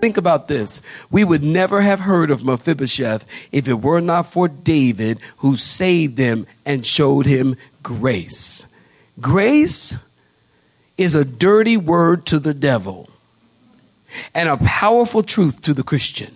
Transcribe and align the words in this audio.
Think 0.00 0.16
about 0.16 0.48
this. 0.48 0.80
We 1.10 1.24
would 1.24 1.42
never 1.42 1.82
have 1.82 2.00
heard 2.00 2.30
of 2.30 2.42
Mephibosheth 2.42 3.26
if 3.52 3.68
it 3.68 3.82
were 3.82 4.00
not 4.00 4.26
for 4.26 4.48
David 4.48 5.20
who 5.38 5.56
saved 5.56 6.16
him 6.16 6.46
and 6.64 6.86
showed 6.86 7.26
him 7.26 7.56
grace. 7.82 8.66
Grace 9.20 9.96
is 10.96 11.14
a 11.14 11.24
dirty 11.24 11.76
word 11.76 12.24
to 12.26 12.38
the 12.38 12.54
devil 12.54 13.10
and 14.34 14.48
a 14.48 14.56
powerful 14.56 15.22
truth 15.22 15.60
to 15.62 15.74
the 15.74 15.82
Christian. 15.82 16.34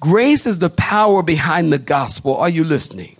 Grace 0.00 0.44
is 0.44 0.58
the 0.58 0.70
power 0.70 1.22
behind 1.22 1.72
the 1.72 1.78
gospel. 1.78 2.36
Are 2.36 2.48
you 2.48 2.64
listening? 2.64 3.16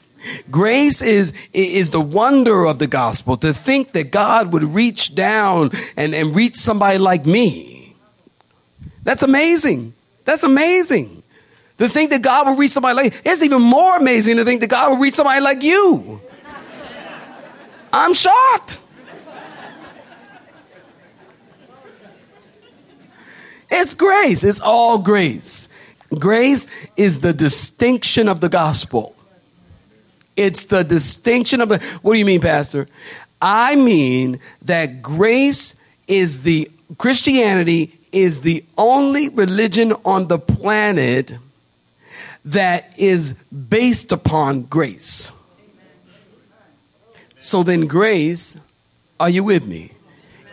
Grace 0.51 1.01
is, 1.01 1.33
is 1.53 1.91
the 1.91 2.01
wonder 2.01 2.65
of 2.65 2.81
the 2.81 2.89
gospel 2.89 3.37
to 3.37 3.55
think 3.55 3.93
that 3.93 4.11
God 4.11 4.53
would 4.53 4.65
reach 4.65 5.15
down 5.15 5.71
and, 5.97 6.13
and 6.13 6.35
reach 6.35 6.57
somebody 6.57 6.99
like 6.99 7.25
me 7.25 7.78
that's 9.03 9.23
amazing. 9.23 9.95
That's 10.25 10.43
amazing. 10.43 11.23
To 11.79 11.89
think 11.89 12.11
that 12.11 12.23
God 12.23 12.47
will 12.47 12.57
reach 12.57 12.73
somebody 12.73 12.97
like 12.97 13.23
it's 13.25 13.43
even 13.43 13.63
more 13.63 13.97
amazing 13.97 14.37
to 14.37 14.45
think 14.45 14.61
that 14.61 14.67
God 14.67 14.91
will 14.91 14.99
reach 14.99 15.15
somebody 15.15 15.41
like 15.41 15.63
you. 15.63 16.21
I'm 17.93 18.13
shocked. 18.15 18.79
It's 23.71 23.95
grace. 23.95 24.45
It's 24.45 24.61
all 24.61 24.99
grace. 24.99 25.69
Grace 26.19 26.67
is 26.97 27.21
the 27.21 27.33
distinction 27.33 28.29
of 28.29 28.41
the 28.41 28.49
gospel. 28.49 29.15
It's 30.37 30.65
the 30.65 30.83
distinction 30.83 31.61
of 31.61 31.69
the. 31.69 31.79
What 32.03 32.15
do 32.15 32.19
you 32.19 32.25
mean, 32.25 32.41
Pastor? 32.41 32.87
I 33.41 33.77
mean 33.77 34.41
that 34.63 35.03
grace 35.03 35.75
is 36.07 36.43
the 36.43 36.71
Christianity 36.97 37.98
is 38.13 38.41
the 38.41 38.65
only 38.77 39.29
religion 39.29 39.93
on 40.05 40.29
the 40.29 40.39
planet 40.39 41.35
that 42.45 42.99
is 42.99 43.35
based 43.69 44.13
upon 44.13 44.63
grace. 44.63 45.33
So 47.39 47.63
then, 47.63 47.87
grace, 47.87 48.57
are 49.21 49.31
you 49.31 49.45
with 49.45 49.67
me? 49.67 49.93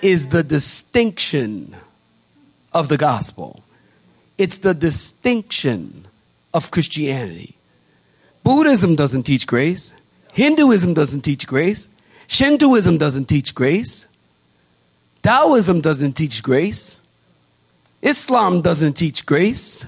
Is 0.02 0.28
the 0.28 0.44
distinction 0.44 1.76
of 2.76 2.90
the 2.90 2.98
gospel. 2.98 3.64
It's 4.38 4.60
the 4.60 4.74
distinction 4.74 6.06
of 6.54 6.70
Christianity. 6.70 7.56
Buddhism 8.44 8.96
doesn't 8.96 9.24
teach 9.24 9.48
grace. 9.48 9.96
Hinduism 10.34 10.94
doesn't 10.94 11.22
teach 11.22 11.48
grace. 11.48 11.88
Shintoism 12.28 12.98
doesn't 12.98 13.26
teach 13.26 13.56
grace. 13.56 14.08
Taoism 15.24 15.80
doesn't 15.80 16.14
teach 16.14 16.44
grace. 16.44 17.00
Islam 18.06 18.62
doesn't 18.62 18.94
teach 18.94 19.26
grace. 19.26 19.84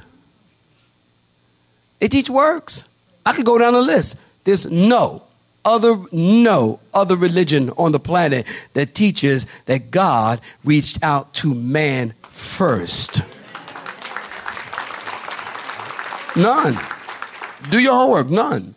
They 1.99 2.07
teach 2.07 2.29
works. 2.31 2.83
I 3.23 3.33
could 3.33 3.45
go 3.45 3.59
down 3.59 3.73
the 3.73 3.81
list. 3.81 4.15
There's 4.43 4.65
no 4.65 5.23
other 5.63 5.97
no 6.11 6.79
other 6.93 7.15
religion 7.15 7.69
on 7.77 7.91
the 7.91 7.99
planet 7.99 8.47
that 8.73 8.95
teaches 8.95 9.45
that 9.65 9.91
God 9.91 10.41
reached 10.63 11.03
out 11.03 11.33
to 11.35 11.53
man 11.53 12.13
first. 12.23 13.21
None. 16.35 16.77
Do 17.69 17.79
your 17.79 17.93
homework. 17.93 18.29
None. 18.29 18.73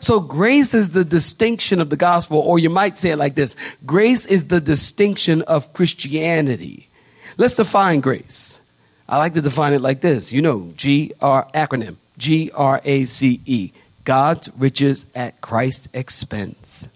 So 0.00 0.20
grace 0.20 0.74
is 0.74 0.90
the 0.90 1.04
distinction 1.04 1.80
of 1.80 1.88
the 1.88 1.96
gospel, 1.96 2.40
or 2.40 2.58
you 2.58 2.68
might 2.68 2.98
say 2.98 3.10
it 3.10 3.16
like 3.16 3.36
this 3.36 3.56
grace 3.86 4.26
is 4.26 4.48
the 4.48 4.60
distinction 4.60 5.40
of 5.42 5.72
Christianity. 5.72 6.90
Let's 7.38 7.54
define 7.54 8.00
grace. 8.00 8.60
I 9.08 9.18
like 9.18 9.34
to 9.34 9.42
define 9.42 9.72
it 9.72 9.80
like 9.80 10.00
this. 10.00 10.32
You 10.32 10.42
know, 10.42 10.72
G 10.76 11.12
R 11.20 11.46
acronym 11.54 11.96
G 12.18 12.50
R 12.54 12.80
A 12.84 13.04
C 13.04 13.40
E. 13.46 13.72
God's 14.04 14.50
riches 14.56 15.06
at 15.14 15.40
Christ's 15.40 15.88
expense. 15.92 16.88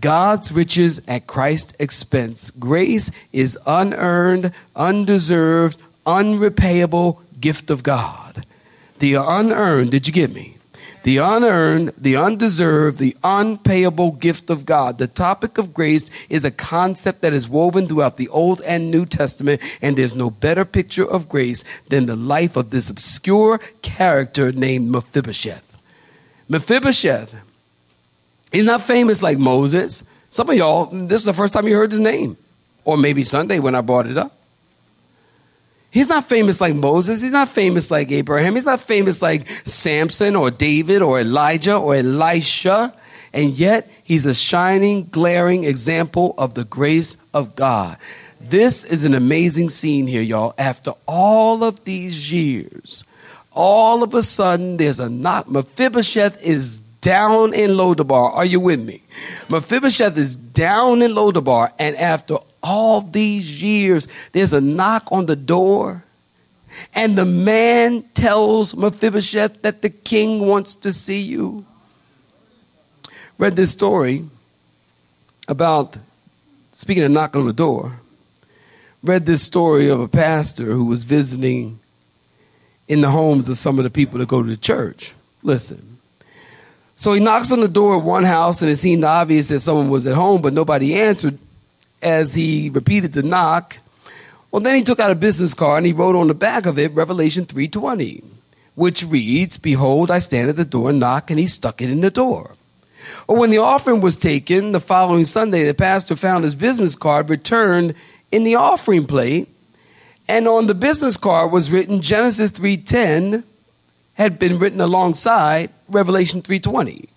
God's 0.00 0.52
riches 0.52 1.00
at 1.08 1.26
Christ's 1.26 1.74
expense. 1.78 2.50
Grace 2.50 3.10
is 3.32 3.58
unearned, 3.66 4.52
undeserved, 4.76 5.80
unrepayable 6.06 7.20
gift 7.40 7.70
of 7.70 7.82
God. 7.82 8.46
The 8.98 9.14
unearned, 9.14 9.90
did 9.90 10.06
you 10.06 10.12
get 10.12 10.32
me? 10.32 10.57
The 11.08 11.16
unearned, 11.16 11.90
the 11.96 12.16
undeserved, 12.16 12.98
the 12.98 13.16
unpayable 13.24 14.10
gift 14.10 14.50
of 14.50 14.66
God. 14.66 14.98
The 14.98 15.06
topic 15.06 15.56
of 15.56 15.72
grace 15.72 16.10
is 16.28 16.44
a 16.44 16.50
concept 16.50 17.22
that 17.22 17.32
is 17.32 17.48
woven 17.48 17.86
throughout 17.86 18.18
the 18.18 18.28
Old 18.28 18.60
and 18.60 18.90
New 18.90 19.06
Testament, 19.06 19.62
and 19.80 19.96
there's 19.96 20.14
no 20.14 20.28
better 20.28 20.66
picture 20.66 21.10
of 21.10 21.26
grace 21.26 21.64
than 21.88 22.04
the 22.04 22.14
life 22.14 22.58
of 22.58 22.68
this 22.68 22.90
obscure 22.90 23.56
character 23.80 24.52
named 24.52 24.90
Mephibosheth. 24.90 25.78
Mephibosheth, 26.46 27.40
he's 28.52 28.66
not 28.66 28.82
famous 28.82 29.22
like 29.22 29.38
Moses. 29.38 30.04
Some 30.28 30.50
of 30.50 30.56
y'all, 30.56 30.90
this 30.92 31.22
is 31.22 31.24
the 31.24 31.32
first 31.32 31.54
time 31.54 31.66
you 31.66 31.74
heard 31.74 31.90
his 31.90 32.00
name, 32.00 32.36
or 32.84 32.98
maybe 32.98 33.24
Sunday 33.24 33.60
when 33.60 33.74
I 33.74 33.80
brought 33.80 34.08
it 34.08 34.18
up. 34.18 34.37
He's 35.90 36.08
not 36.08 36.26
famous 36.26 36.60
like 36.60 36.74
Moses. 36.74 37.22
He's 37.22 37.32
not 37.32 37.48
famous 37.48 37.90
like 37.90 38.10
Abraham. 38.10 38.54
He's 38.54 38.66
not 38.66 38.80
famous 38.80 39.22
like 39.22 39.48
Samson 39.66 40.36
or 40.36 40.50
David 40.50 41.00
or 41.00 41.20
Elijah 41.20 41.76
or 41.76 41.94
Elisha. 41.94 42.94
And 43.32 43.50
yet, 43.52 43.90
he's 44.04 44.26
a 44.26 44.34
shining, 44.34 45.04
glaring 45.10 45.64
example 45.64 46.34
of 46.38 46.54
the 46.54 46.64
grace 46.64 47.16
of 47.32 47.56
God. 47.56 47.96
This 48.40 48.84
is 48.84 49.04
an 49.04 49.14
amazing 49.14 49.70
scene 49.70 50.06
here, 50.06 50.22
y'all. 50.22 50.54
After 50.58 50.92
all 51.06 51.64
of 51.64 51.84
these 51.84 52.32
years, 52.32 53.04
all 53.52 54.02
of 54.02 54.14
a 54.14 54.22
sudden, 54.22 54.76
there's 54.76 55.00
a 55.00 55.10
knock. 55.10 55.48
Mephibosheth 55.48 56.40
is 56.42 56.78
down 57.00 57.52
in 57.54 57.72
Lodabar. 57.72 58.32
Are 58.34 58.44
you 58.44 58.60
with 58.60 58.80
me? 58.80 59.02
Mephibosheth 59.50 60.16
is 60.16 60.36
down 60.36 61.02
in 61.02 61.12
Lodabar, 61.12 61.72
and 61.78 61.96
after 61.96 62.38
all 62.62 63.00
these 63.00 63.62
years, 63.62 64.08
there's 64.32 64.52
a 64.52 64.60
knock 64.60 65.08
on 65.10 65.26
the 65.26 65.36
door, 65.36 66.04
and 66.94 67.16
the 67.16 67.24
man 67.24 68.02
tells 68.14 68.76
Mephibosheth 68.76 69.62
that 69.62 69.82
the 69.82 69.90
king 69.90 70.46
wants 70.46 70.76
to 70.76 70.92
see 70.92 71.20
you. 71.20 71.64
Read 73.38 73.56
this 73.56 73.70
story 73.70 74.24
about, 75.46 75.96
speaking 76.72 77.04
of 77.04 77.10
knocking 77.10 77.40
on 77.40 77.46
the 77.46 77.52
door, 77.52 78.00
read 79.02 79.26
this 79.26 79.42
story 79.42 79.88
of 79.88 80.00
a 80.00 80.08
pastor 80.08 80.66
who 80.66 80.84
was 80.84 81.04
visiting 81.04 81.78
in 82.88 83.00
the 83.00 83.10
homes 83.10 83.48
of 83.48 83.58
some 83.58 83.78
of 83.78 83.84
the 83.84 83.90
people 83.90 84.18
that 84.18 84.28
go 84.28 84.42
to 84.42 84.48
the 84.48 84.56
church. 84.56 85.14
Listen. 85.42 85.98
So 86.96 87.12
he 87.12 87.20
knocks 87.20 87.52
on 87.52 87.60
the 87.60 87.68
door 87.68 87.94
of 87.94 88.04
one 88.04 88.24
house, 88.24 88.60
and 88.60 88.70
it 88.70 88.76
seemed 88.76 89.04
obvious 89.04 89.48
that 89.48 89.60
someone 89.60 89.88
was 89.88 90.06
at 90.06 90.16
home, 90.16 90.42
but 90.42 90.52
nobody 90.52 90.96
answered 90.96 91.38
as 92.02 92.34
he 92.34 92.70
repeated 92.70 93.12
the 93.12 93.22
knock. 93.22 93.78
Well, 94.50 94.60
then 94.60 94.76
he 94.76 94.82
took 94.82 95.00
out 95.00 95.10
a 95.10 95.14
business 95.14 95.54
card 95.54 95.78
and 95.78 95.86
he 95.86 95.92
wrote 95.92 96.16
on 96.16 96.28
the 96.28 96.34
back 96.34 96.66
of 96.66 96.78
it 96.78 96.94
Revelation 96.94 97.44
3:20, 97.44 98.22
which 98.74 99.04
reads, 99.04 99.58
"Behold, 99.58 100.10
I 100.10 100.20
stand 100.20 100.48
at 100.48 100.56
the 100.56 100.64
door 100.64 100.90
and 100.90 101.00
knock," 101.00 101.30
and 101.30 101.38
he 101.38 101.46
stuck 101.46 101.82
it 101.82 101.90
in 101.90 102.00
the 102.00 102.10
door. 102.10 102.52
Or 103.26 103.36
when 103.36 103.50
the 103.50 103.58
offering 103.58 104.00
was 104.00 104.16
taken 104.16 104.72
the 104.72 104.80
following 104.80 105.24
Sunday, 105.24 105.64
the 105.64 105.74
pastor 105.74 106.16
found 106.16 106.44
his 106.44 106.54
business 106.54 106.96
card 106.96 107.28
returned 107.28 107.94
in 108.32 108.44
the 108.44 108.54
offering 108.54 109.04
plate, 109.04 109.48
and 110.28 110.46
on 110.48 110.66
the 110.66 110.74
business 110.74 111.16
card 111.16 111.50
was 111.50 111.70
written 111.70 112.00
Genesis 112.00 112.50
3:10 112.50 113.44
had 114.14 114.38
been 114.38 114.58
written 114.58 114.80
alongside 114.80 115.70
Revelation 115.88 116.42
3:20. 116.42 117.08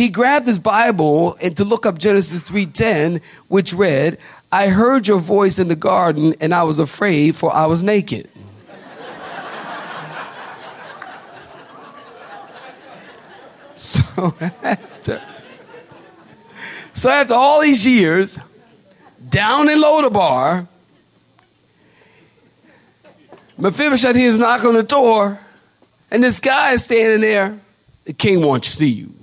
He 0.00 0.08
grabbed 0.08 0.46
his 0.46 0.58
Bible 0.58 1.36
and 1.42 1.54
to 1.58 1.62
look 1.62 1.84
up 1.84 1.98
Genesis 1.98 2.42
3:10, 2.42 3.20
which 3.48 3.74
read, 3.74 4.16
"I 4.50 4.68
heard 4.68 5.06
your 5.06 5.20
voice 5.20 5.58
in 5.58 5.68
the 5.68 5.76
garden 5.76 6.34
and 6.40 6.54
I 6.54 6.62
was 6.62 6.78
afraid 6.78 7.36
for 7.36 7.54
I 7.54 7.66
was 7.66 7.82
naked." 7.82 8.26
so 13.74 14.34
after, 14.62 15.20
so 16.94 17.10
after 17.10 17.34
all 17.34 17.60
these 17.60 17.86
years, 17.86 18.38
down 19.28 19.68
in 19.68 19.82
Lodabar, 19.82 20.66
Mephibosheth 23.58 24.16
hears 24.16 24.38
knock 24.38 24.64
on 24.64 24.72
the 24.72 24.82
door, 24.82 25.38
and 26.10 26.22
this 26.22 26.40
guy 26.40 26.72
is 26.72 26.84
standing 26.84 27.20
there. 27.20 27.60
The 28.06 28.14
king 28.14 28.40
wants 28.40 28.70
to 28.70 28.76
see 28.76 28.88
you. 28.88 29.19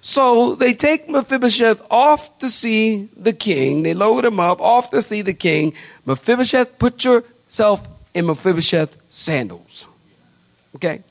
So 0.00 0.54
they 0.54 0.72
take 0.72 1.08
Mephibosheth 1.08 1.84
off 1.90 2.38
to 2.38 2.48
see 2.48 3.08
the 3.16 3.32
king. 3.32 3.82
They 3.82 3.94
load 3.94 4.24
him 4.24 4.40
up 4.40 4.60
off 4.60 4.90
to 4.90 5.02
see 5.02 5.22
the 5.22 5.34
king. 5.34 5.74
Mephibosheth, 6.06 6.78
put 6.78 7.04
yourself 7.04 7.86
in 8.14 8.26
Mephibosheth 8.26 8.96
sandals. 9.08 9.86
Okay? 10.76 11.02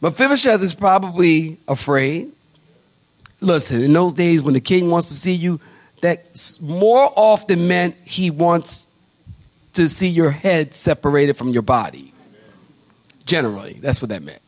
Mephibosheth 0.00 0.62
is 0.62 0.74
probably 0.74 1.58
afraid. 1.68 2.32
Listen, 3.40 3.82
in 3.82 3.92
those 3.92 4.14
days 4.14 4.42
when 4.42 4.54
the 4.54 4.60
king 4.60 4.90
wants 4.90 5.08
to 5.08 5.14
see 5.14 5.34
you, 5.34 5.60
that 6.00 6.58
more 6.60 7.12
often 7.16 7.68
meant 7.68 7.96
he 8.04 8.30
wants 8.30 8.86
to 9.74 9.88
see 9.88 10.08
your 10.08 10.30
head 10.30 10.72
separated 10.74 11.36
from 11.36 11.50
your 11.50 11.62
body. 11.62 12.12
Generally, 13.26 13.74
that's 13.82 14.00
what 14.00 14.08
that 14.08 14.22
meant. 14.22 14.40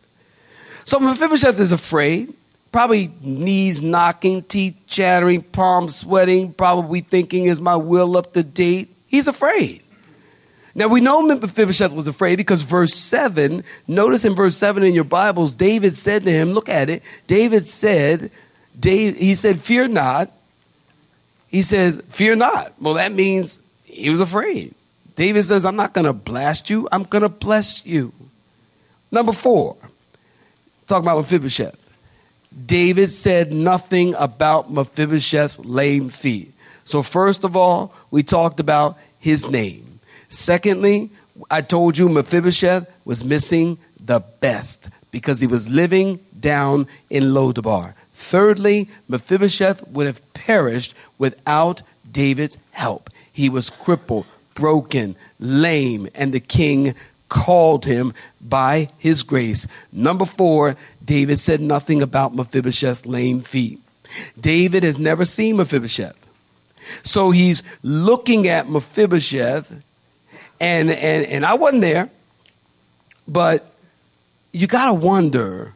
So 0.84 0.98
Mephibosheth 0.98 1.58
is 1.60 1.72
afraid, 1.72 2.32
probably 2.72 3.12
knees 3.20 3.82
knocking, 3.82 4.42
teeth 4.42 4.80
chattering, 4.86 5.42
palms 5.42 5.96
sweating, 5.96 6.52
probably 6.52 7.00
thinking, 7.00 7.46
is 7.46 7.60
my 7.60 7.76
will 7.76 8.16
up 8.16 8.32
to 8.34 8.42
date? 8.42 8.94
He's 9.06 9.28
afraid. 9.28 9.82
Now 10.74 10.88
we 10.88 11.00
know 11.00 11.22
Mephibosheth 11.22 11.92
was 11.92 12.06
afraid 12.06 12.36
because 12.36 12.62
verse 12.62 12.94
7, 12.94 13.64
notice 13.88 14.24
in 14.24 14.34
verse 14.34 14.56
7 14.56 14.82
in 14.82 14.94
your 14.94 15.04
Bibles, 15.04 15.52
David 15.54 15.92
said 15.92 16.24
to 16.24 16.30
him, 16.30 16.52
look 16.52 16.68
at 16.68 16.88
it, 16.88 17.02
David 17.26 17.66
said, 17.66 18.30
Dave, 18.78 19.16
he 19.16 19.34
said, 19.34 19.60
fear 19.60 19.88
not. 19.88 20.30
He 21.48 21.62
says, 21.62 22.00
fear 22.08 22.36
not. 22.36 22.74
Well, 22.80 22.94
that 22.94 23.12
means 23.12 23.60
he 23.84 24.10
was 24.10 24.20
afraid. 24.20 24.74
David 25.16 25.42
says, 25.44 25.64
I'm 25.64 25.74
not 25.74 25.94
going 25.94 26.04
to 26.04 26.12
blast 26.12 26.70
you, 26.70 26.88
I'm 26.92 27.02
going 27.02 27.22
to 27.22 27.28
bless 27.28 27.84
you. 27.84 28.12
Number 29.10 29.32
four, 29.32 29.76
talk 30.86 31.02
about 31.02 31.16
Mephibosheth. 31.16 31.87
David 32.66 33.08
said 33.08 33.52
nothing 33.52 34.14
about 34.16 34.70
Mephibosheth's 34.70 35.58
lame 35.60 36.08
feet. 36.08 36.52
So, 36.84 37.02
first 37.02 37.44
of 37.44 37.56
all, 37.56 37.92
we 38.10 38.22
talked 38.22 38.60
about 38.60 38.96
his 39.18 39.50
name. 39.50 40.00
Secondly, 40.28 41.10
I 41.50 41.60
told 41.60 41.98
you 41.98 42.08
Mephibosheth 42.08 42.90
was 43.04 43.24
missing 43.24 43.78
the 44.04 44.20
best 44.20 44.88
because 45.10 45.40
he 45.40 45.46
was 45.46 45.68
living 45.68 46.20
down 46.38 46.86
in 47.10 47.24
Lodabar. 47.24 47.94
Thirdly, 48.12 48.88
Mephibosheth 49.08 49.86
would 49.88 50.06
have 50.06 50.32
perished 50.34 50.94
without 51.18 51.82
David's 52.10 52.58
help. 52.72 53.10
He 53.32 53.48
was 53.48 53.70
crippled, 53.70 54.26
broken, 54.54 55.14
lame, 55.38 56.08
and 56.14 56.32
the 56.32 56.40
king 56.40 56.94
called 57.28 57.84
him 57.84 58.14
by 58.40 58.88
his 58.98 59.22
grace. 59.22 59.66
Number 59.92 60.24
four, 60.24 60.76
David 61.04 61.38
said 61.38 61.60
nothing 61.60 62.02
about 62.02 62.34
Mephibosheth's 62.34 63.06
lame 63.06 63.40
feet. 63.40 63.80
David 64.40 64.82
has 64.82 64.98
never 64.98 65.24
seen 65.24 65.56
Mephibosheth. 65.56 66.16
So 67.02 67.30
he's 67.30 67.62
looking 67.82 68.48
at 68.48 68.70
Mephibosheth, 68.70 69.82
and, 70.60 70.90
and, 70.90 71.26
and 71.26 71.44
I 71.44 71.54
wasn't 71.54 71.82
there, 71.82 72.10
but 73.26 73.70
you 74.52 74.66
got 74.66 74.86
to 74.86 74.94
wonder, 74.94 75.74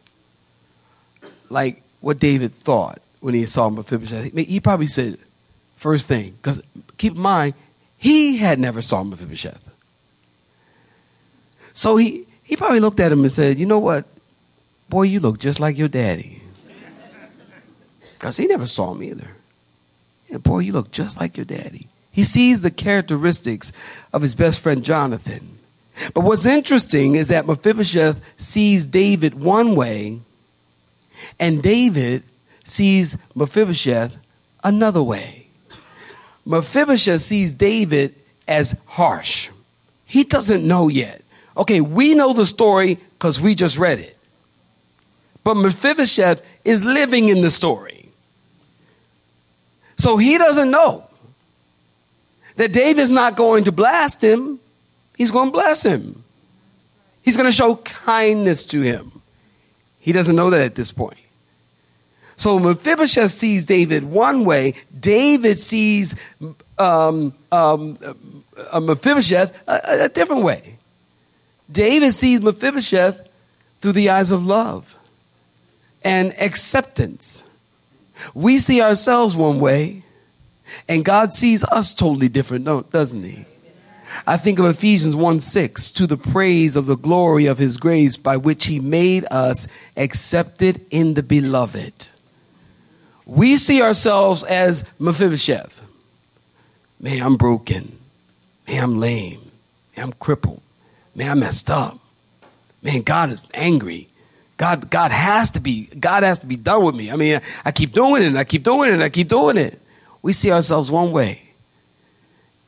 like, 1.51 1.83
what 2.01 2.19
David 2.19 2.55
thought 2.55 3.01
when 3.21 3.35
he 3.35 3.45
saw 3.45 3.69
Mephibosheth. 3.69 4.33
He 4.35 4.59
probably 4.59 4.87
said, 4.87 5.19
first 5.77 6.09
thing, 6.09 6.33
because 6.33 6.63
keep 6.97 7.15
in 7.15 7.21
mind, 7.21 7.55
he 7.99 8.39
had 8.39 8.59
never 8.59 8.81
saw 8.81 9.05
Mephibosheth. 9.05 9.69
So 11.73 11.97
he, 11.97 12.27
he 12.43 12.57
probably 12.57 12.81
looked 12.81 13.01
at 13.01 13.13
him 13.13 13.21
and 13.21 13.33
said, 13.33 13.59
You 13.59 13.67
know 13.67 13.79
what? 13.79 14.05
Boy, 14.89 15.03
you 15.05 15.21
look 15.21 15.39
just 15.39 15.61
like 15.61 15.79
your 15.79 15.89
daddy. 15.89 16.43
Because 18.15 18.37
he 18.37 18.47
never 18.47 18.67
saw 18.67 18.93
him 18.93 19.03
either. 19.03 19.29
Yeah, 20.29 20.39
boy, 20.39 20.61
you 20.61 20.73
look 20.73 20.91
just 20.91 21.19
like 21.21 21.37
your 21.37 21.47
daddy. 21.47 21.89
He 22.11 22.25
sees 22.25 22.61
the 22.61 22.71
characteristics 22.71 23.73
of 24.13 24.23
his 24.23 24.35
best 24.35 24.61
friend 24.61 24.85
Jonathan. 24.85 25.59
But 26.15 26.23
what's 26.23 26.47
interesting 26.47 27.15
is 27.15 27.29
that 27.29 27.47
Mephibosheth 27.47 28.21
sees 28.37 28.87
David 28.87 29.43
one 29.43 29.75
way, 29.75 30.21
and 31.41 31.63
David 31.63 32.25
sees 32.65 33.17
Mephibosheth 33.35 34.19
another 34.63 35.03
way. 35.03 35.47
Mephibosheth 36.45 37.23
sees 37.23 37.53
David 37.53 38.15
as 38.47 38.77
harsh. 38.87 39.51
He 40.05 40.25
doesn't 40.25 40.67
know 40.67 40.89
yet. 40.89 41.22
Okay, 41.57 41.81
we 41.81 42.15
know 42.15 42.33
the 42.33 42.47
story 42.47 42.95
because 42.95 43.41
we 43.41 43.55
just 43.55 43.79
read 43.79 43.99
it. 43.99 44.17
But 45.45 45.55
Mephibosheth 45.55 46.43
is 46.65 46.85
living 46.85 47.29
in 47.29 47.41
the 47.41 47.51
story. 47.51 48.09
So 49.99 50.17
he 50.17 50.39
doesn't 50.39 50.71
know 50.71 51.07
that 52.57 52.73
David's 52.73 53.11
not 53.11 53.37
going 53.37 53.65
to 53.65 53.73
blast 53.73 54.23
him, 54.23 54.61
he's 55.17 55.31
going 55.31 55.49
to 55.49 55.53
bless 55.53 55.85
him. 55.85 56.23
He's 57.23 57.37
going 57.37 57.49
to 57.49 57.55
show 57.55 57.77
kindness 57.77 58.65
to 58.67 58.81
him. 58.81 59.23
He 60.01 60.11
doesn't 60.11 60.35
know 60.35 60.51
that 60.51 60.61
at 60.61 60.75
this 60.75 60.91
point. 60.91 61.19
So 62.37 62.59
Mephibosheth 62.59 63.31
sees 63.31 63.65
David 63.65 64.05
one 64.05 64.45
way, 64.45 64.75
David 64.99 65.57
sees 65.59 66.17
um, 66.79 67.33
um, 67.53 67.99
uh, 68.73 68.81
Mephibosheth 68.81 69.57
a, 69.69 70.07
a 70.07 70.09
different 70.09 70.43
way. 70.43 70.79
David 71.71 72.13
sees 72.13 72.41
Mephibosheth 72.41 73.29
through 73.81 73.93
the 73.93 74.11
eyes 74.11 74.31
of 74.31 74.47
love 74.47 74.99
and 76.05 76.33
acceptance. 76.41 77.49
We 78.35 78.59
see 78.59 78.81
ourselves 78.81 79.37
one 79.37 79.61
way, 79.61 80.05
and 80.89 81.05
God 81.05 81.33
sees 81.33 81.65
us 81.65 81.95
totally 81.95 82.29
different, 82.29 82.65
doesn't 82.91 83.23
He? 83.23 83.47
I 84.27 84.37
think 84.37 84.59
of 84.59 84.67
Ephesians 84.67 85.17
1 85.17 85.41
6, 85.41 85.91
to 85.93 86.07
the 86.07 86.17
praise 86.17 86.77
of 86.77 86.87
the 86.87 86.97
glory 86.97 87.47
of 87.47 87.59
His 87.59 87.77
grace 87.77 88.17
by 88.17 88.37
which 88.37 88.67
He 88.67 88.79
made 88.79 89.25
us 89.31 89.67
accepted 89.97 90.85
in 90.91 91.15
the 91.15 91.23
beloved. 91.23 92.09
We 93.25 93.57
see 93.57 93.83
ourselves 93.83 94.45
as 94.45 94.85
Mephibosheth. 94.99 95.83
Man, 97.01 97.23
I'm 97.23 97.37
broken. 97.37 97.99
Man, 98.69 98.83
I'm 98.83 98.95
lame. 98.95 99.51
Man, 99.97 100.07
I'm 100.07 100.13
crippled. 100.13 100.61
Man, 101.15 101.31
I 101.31 101.35
messed 101.35 101.71
up. 101.71 101.99
Man, 102.83 103.03
God 103.03 103.31
is 103.31 103.43
angry. 103.55 104.09
God, 104.57 104.91
God 104.91 105.13
has 105.13 105.51
to 105.53 105.61
be, 105.61 105.87
God 105.87 106.23
has 106.23 106.39
to 106.41 106.47
be 106.47 106.57
done 106.57 106.85
with 106.85 106.95
me. 106.95 107.11
I 107.11 107.17
mean, 107.17 107.37
I, 107.37 107.43
I 107.65 107.73
keep 107.73 107.93
doing 107.93 108.23
it 108.23 108.27
and 108.27 108.39
I 108.39 108.45
keep 108.45 108.63
doing 108.63 108.91
it 108.91 108.95
and 108.95 109.03
I 109.03 109.09
keep 109.09 109.29
doing 109.29 109.57
it. 109.57 109.81
We 110.23 110.33
see 110.33 110.51
ourselves 110.53 110.91
one 110.91 111.11
way. 111.11 111.43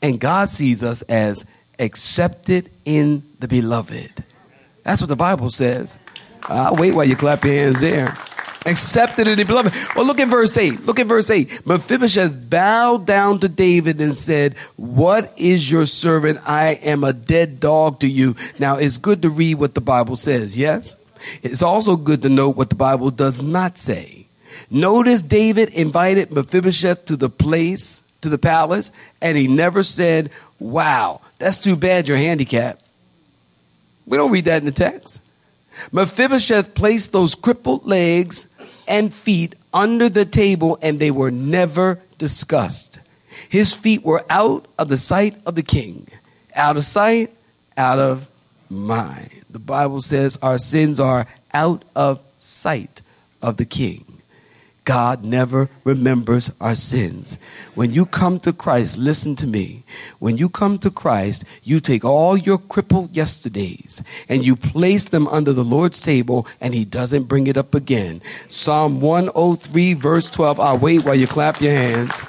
And 0.03 0.21
God 0.21 0.49
sees 0.49 0.83
us 0.83 1.03
as 1.03 1.47
accepted 1.79 2.71
in 2.85 3.23
the 3.39 3.49
beloved. 3.49 4.25
That's 4.83 5.01
what 5.01 5.09
the 5.09 5.17
Bible 5.17 5.51
says. 5.51 5.99
I'll 6.45 6.77
wait 6.77 6.93
while 6.93 7.05
you 7.05 7.17
clap 7.17 7.45
your 7.45 7.55
hands 7.55 7.81
there 7.81 8.17
accepted 8.67 9.29
in 9.29 9.37
the 9.37 9.45
beloved. 9.45 9.73
Well, 9.95 10.07
look 10.07 10.21
at 10.21 10.29
verse 10.29 10.57
8. 10.57 10.87
Look 10.87 10.99
at 10.99 11.07
verse 11.07 11.31
8. 11.31 11.67
Mephibosheth 11.67 12.51
bowed 12.51 13.07
down 13.07 13.41
to 13.41 13.49
David 13.49 14.01
and 14.01 14.15
said, 14.15 14.55
What 14.77 15.33
is 15.37 15.71
your 15.71 15.87
servant? 15.87 16.41
I 16.47 16.75
am 16.83 17.05
a 17.05 17.13
dead 17.13 17.61
dog 17.61 18.01
to 18.01 18.09
you. 18.09 18.37
Now, 18.59 18.77
it's 18.77 18.99
good 18.99 19.23
to 19.23 19.31
read 19.31 19.57
what 19.57 19.75
the 19.75 19.81
Bible 19.81 20.17
says, 20.17 20.57
yes? 20.57 20.97
It's 21.43 21.63
also 21.63 21.97
good 21.97 22.23
to 22.23 22.29
note 22.29 22.57
what 22.57 22.69
the 22.69 22.75
Bible 22.75 23.11
does 23.11 23.43
not 23.43 23.79
say. 23.79 24.27
Notice 24.71 25.23
David 25.23 25.71
invited 25.71 26.33
Mephibosheth 26.33 27.07
to 27.07 27.17
the 27.17 27.31
place, 27.31 28.03
to 28.21 28.29
the 28.29 28.39
palace, 28.39 28.91
and 29.21 29.37
he 29.37 29.49
never 29.49 29.83
said, 29.83 30.31
Wow, 30.59 31.21
that's 31.39 31.59
too 31.59 31.77
bad 31.77 32.09
you're 32.09 32.17
handicapped. 32.17 32.83
We 34.07 34.17
don't 34.17 34.33
read 34.33 34.45
that 34.47 34.59
in 34.59 34.67
the 34.67 34.73
text. 34.73 35.21
Mephibosheth 35.93 36.75
placed 36.75 37.13
those 37.13 37.35
crippled 37.35 37.87
legs 37.87 38.47
and 38.87 39.13
feet 39.13 39.55
under 39.73 40.09
the 40.09 40.25
table, 40.25 40.79
and 40.83 40.99
they 40.99 41.11
were 41.11 41.31
never 41.31 42.01
discussed. 42.19 43.01
His 43.49 43.73
feet 43.73 44.03
were 44.03 44.25
out 44.31 44.67
of 44.79 44.89
the 44.89 44.99
sight 44.99 45.37
of 45.45 45.55
the 45.55 45.63
king. 45.63 46.09
Out 46.55 46.77
of 46.77 46.85
sight, 46.85 47.35
out 47.77 47.99
of 47.99 48.29
mind. 48.71 49.45
The 49.51 49.59
Bible 49.59 50.01
says 50.01 50.39
our 50.43 50.59
sins 50.59 51.01
are 51.01 51.27
out 51.53 51.85
of 51.95 52.21
sight 52.39 53.03
of 53.43 53.57
the 53.57 53.65
king. 53.65 54.14
God 54.85 55.25
never 55.25 55.71
remembers 55.83 56.53
our 56.61 56.75
sins. 56.75 57.39
When 57.75 57.93
you 57.93 58.05
come 58.05 58.39
to 58.41 58.53
Christ, 58.53 58.99
listen 58.99 59.35
to 59.37 59.47
me. 59.47 59.83
When 60.19 60.37
you 60.37 60.51
come 60.51 60.79
to 60.79 60.91
Christ, 60.91 61.45
you 61.63 61.81
take 61.81 62.05
all 62.05 62.37
your 62.37 62.59
crippled 62.59 63.17
yesterdays 63.17 64.03
and 64.29 64.45
you 64.45 64.57
place 64.57 65.07
them 65.07 65.27
under 65.29 65.55
the 65.55 65.65
Lord's 65.65 66.03
table 66.03 66.47
and 66.61 66.75
he 66.75 66.85
doesn't 66.85 67.25
bring 67.25 67.47
it 67.47 67.57
up 67.57 67.75
again. 67.75 68.21
Psalm 68.49 69.01
103 69.01 69.95
verse 69.95 70.29
12. 70.29 70.61
I'll 70.61 70.79
wait 70.79 71.05
while 71.05 71.15
you 71.15 71.27
clap 71.27 71.63
your 71.63 71.73
hands. 71.73 72.27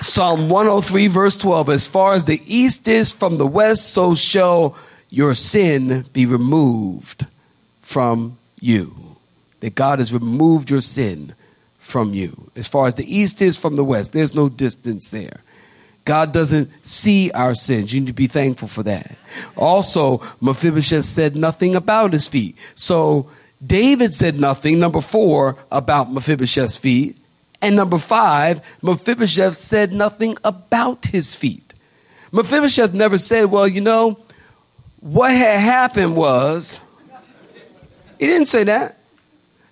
Psalm 0.00 0.48
103 0.48 1.08
verse 1.08 1.36
12. 1.36 1.68
As 1.68 1.86
far 1.86 2.14
as 2.14 2.24
the 2.24 2.40
east 2.46 2.88
is 2.88 3.12
from 3.12 3.36
the 3.36 3.46
west, 3.46 3.92
so 3.92 4.14
shall 4.14 4.74
your 5.10 5.34
sin 5.34 6.06
be 6.14 6.24
removed 6.24 7.26
from 7.82 8.38
you 8.60 9.09
that 9.60 9.74
God 9.74 9.98
has 9.98 10.12
removed 10.12 10.70
your 10.70 10.80
sin 10.80 11.34
from 11.78 12.14
you. 12.14 12.50
As 12.56 12.68
far 12.68 12.86
as 12.86 12.94
the 12.94 13.16
east 13.16 13.40
is 13.42 13.58
from 13.58 13.76
the 13.76 13.84
west, 13.84 14.12
there's 14.12 14.34
no 14.34 14.48
distance 14.48 15.10
there. 15.10 15.40
God 16.04 16.32
doesn't 16.32 16.70
see 16.84 17.30
our 17.32 17.54
sins. 17.54 17.92
You 17.92 18.00
need 18.00 18.06
to 18.06 18.12
be 18.12 18.26
thankful 18.26 18.68
for 18.68 18.82
that. 18.84 19.16
Also, 19.56 20.22
Mephibosheth 20.40 21.04
said 21.04 21.36
nothing 21.36 21.76
about 21.76 22.12
his 22.12 22.26
feet. 22.26 22.56
So 22.74 23.28
David 23.64 24.14
said 24.14 24.40
nothing, 24.40 24.78
number 24.78 25.02
four, 25.02 25.56
about 25.70 26.10
Mephibosheth's 26.10 26.76
feet. 26.76 27.18
And 27.60 27.76
number 27.76 27.98
five, 27.98 28.62
Mephibosheth 28.82 29.56
said 29.56 29.92
nothing 29.92 30.38
about 30.42 31.06
his 31.06 31.34
feet. 31.34 31.74
Mephibosheth 32.32 32.94
never 32.94 33.18
said, 33.18 33.44
well, 33.44 33.68
you 33.68 33.82
know, 33.82 34.18
what 35.00 35.32
had 35.32 35.60
happened 35.60 36.16
was, 36.16 36.82
he 38.18 38.26
didn't 38.26 38.48
say 38.48 38.64
that. 38.64 38.99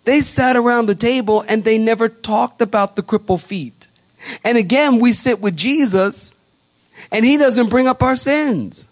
They 0.09 0.23
sat 0.23 0.57
around 0.57 0.87
the 0.87 0.95
table 0.95 1.45
and 1.51 1.65
they 1.65 1.77
never 1.77 2.09
talked 2.09 2.63
about 2.63 2.97
the 2.97 3.03
crippled 3.03 3.43
feet. 3.43 3.89
And 4.43 4.57
again, 4.57 5.01
we 5.01 5.13
sit 5.13 5.39
with 5.39 5.55
Jesus 5.55 6.35
and 7.13 7.27
he 7.27 7.37
doesn't 7.37 7.69
bring 7.69 7.87
up 7.87 8.03
our 8.03 8.17
sins. 8.17 8.87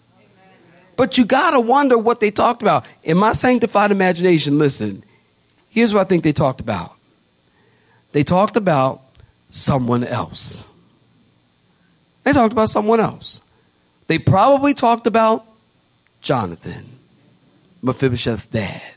But 0.95 1.17
you 1.17 1.25
got 1.25 1.51
to 1.51 1.59
wonder 1.59 1.97
what 1.97 2.19
they 2.19 2.29
talked 2.29 2.61
about. 2.61 2.85
In 3.01 3.17
my 3.17 3.33
sanctified 3.33 3.89
imagination, 3.89 4.59
listen, 4.59 5.03
here's 5.69 5.91
what 5.91 6.01
I 6.01 6.03
think 6.03 6.23
they 6.23 6.33
talked 6.33 6.59
about. 6.59 6.93
They 8.11 8.23
talked 8.23 8.55
about 8.55 9.01
someone 9.49 10.03
else. 10.03 10.69
They 12.25 12.31
talked 12.31 12.53
about 12.53 12.69
someone 12.69 12.99
else. 12.99 13.41
They 14.05 14.19
probably 14.19 14.75
talked 14.75 15.07
about 15.07 15.47
Jonathan, 16.21 16.85
Mephibosheth's 17.81 18.45
dad. 18.45 18.96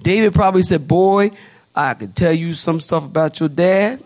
David 0.00 0.34
probably 0.34 0.62
said, 0.62 0.86
Boy, 0.88 1.30
I 1.74 1.94
could 1.94 2.16
tell 2.16 2.32
you 2.32 2.54
some 2.54 2.80
stuff 2.80 3.04
about 3.04 3.40
your 3.40 3.48
dad. 3.48 4.02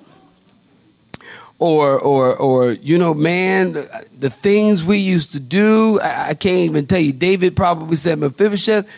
Or, 1.59 1.99
or, 1.99 2.35
or, 2.37 2.73
you 2.73 2.99
know, 2.99 3.15
man, 3.15 3.75
the 4.19 4.31
things 4.31 4.85
we 4.85 4.99
used 4.99 5.33
to 5.33 5.41
do, 5.41 6.01
I, 6.01 6.31
I 6.31 6.35
can't 6.35 6.71
even 6.71 6.87
tell 6.87 6.99
you. 6.99 7.13
David 7.13 7.55
probably 7.55 7.95
said, 7.95 8.19
Mephibosheth, 8.19 8.89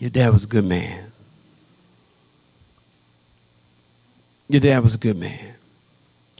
your 0.00 0.10
dad 0.10 0.32
was 0.32 0.44
a 0.44 0.46
good 0.48 0.64
man. 0.64 1.12
Your 4.48 4.60
dad 4.60 4.82
was 4.82 4.96
a 4.96 4.98
good 4.98 5.16
man. 5.16 5.54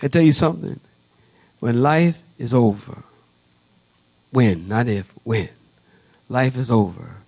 I 0.02 0.08
tell 0.08 0.22
you 0.22 0.32
something. 0.32 0.80
When 1.60 1.80
life 1.80 2.20
is 2.38 2.52
over, 2.52 3.04
when, 4.32 4.66
not 4.66 4.88
if, 4.88 5.12
when, 5.22 5.48
life 6.28 6.56
is 6.56 6.70
over, 6.70 7.19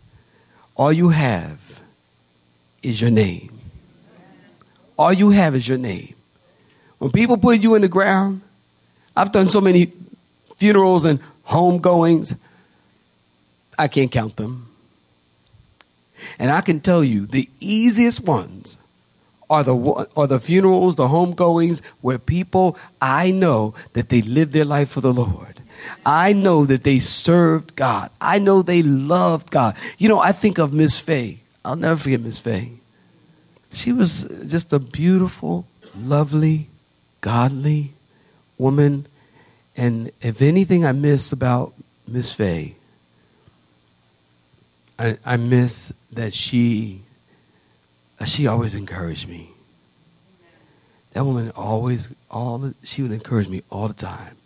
all 0.77 0.93
you 0.93 1.11
have 1.11 1.81
is 2.83 3.01
your 3.01 3.11
name. 3.11 3.59
All 4.99 5.13
you 5.13 5.31
have 5.31 5.55
is 5.55 5.69
your 5.69 5.79
name. 5.79 6.15
When 6.99 7.11
people 7.11 7.37
put 7.37 7.61
you 7.61 7.75
in 7.75 7.83
the 7.83 7.89
ground, 7.89 8.43
I've 9.17 9.33
done 9.33 9.49
so 9.49 9.61
many 9.61 9.93
funerals 10.57 11.05
and 11.05 11.21
homegoings, 11.47 12.37
I 13.79 13.89
can't 13.89 14.11
count 14.11 14.37
them. 14.37 14.69
And 16.39 16.51
I 16.51 16.61
can 16.61 16.81
tell 16.81 17.03
you 17.03 17.27
the 17.27 17.49
easiest 17.59 18.25
ones 18.25 18.77
are 19.51 19.65
the, 19.65 20.09
are 20.17 20.27
the 20.27 20.41
funerals, 20.41 20.97
the 20.97 21.09
homegoings 21.09 21.83
where 22.01 22.19
people, 22.19 22.77
I 23.01 23.33
know 23.33 23.75
that 23.93 24.09
they 24.09 24.23
live 24.23 24.53
their 24.53 24.65
life 24.65 24.91
for 24.91 25.01
the 25.01 25.13
Lord. 25.13 25.61
I 26.05 26.33
know 26.33 26.65
that 26.65 26.85
they 26.85 26.99
served 26.99 27.77
God. 27.77 28.11
I 28.21 28.39
know 28.39 28.63
they 28.63 28.83
loved 28.83 29.51
God. 29.51 29.77
You 29.99 30.09
know, 30.09 30.19
I 30.19 30.33
think 30.33 30.59
of 30.59 30.73
Miss 30.73 30.99
Faye. 30.99 31.41
I'll 31.65 31.77
never 31.77 32.01
forget 32.01 32.21
Miss 32.21 32.39
Faye. 32.39 32.73
She 33.71 33.93
was 33.93 34.25
just 34.49 34.73
a 34.73 34.79
beautiful, 34.79 35.67
lovely, 35.97 36.69
godly 37.21 37.93
woman. 38.59 39.07
And 39.77 40.11
if 40.21 40.43
anything 40.43 40.85
I 40.85 40.93
miss 40.93 41.33
about 41.33 41.73
Miss 42.07 42.33
Faye, 42.33 42.77
I, 44.99 45.19
I 45.25 45.37
miss 45.37 45.93
that 46.13 46.33
she 46.35 47.01
uh, 48.21 48.25
she 48.25 48.47
always 48.47 48.75
encouraged 48.75 49.29
me. 49.29 49.51
That 51.13 51.25
woman 51.25 51.51
always 51.57 52.09
all 52.31 52.75
she 52.85 53.03
would 53.03 53.13
encourage 53.13 53.49
me 53.49 53.63
all 53.71 53.89
the 53.89 53.95
time 53.95 54.37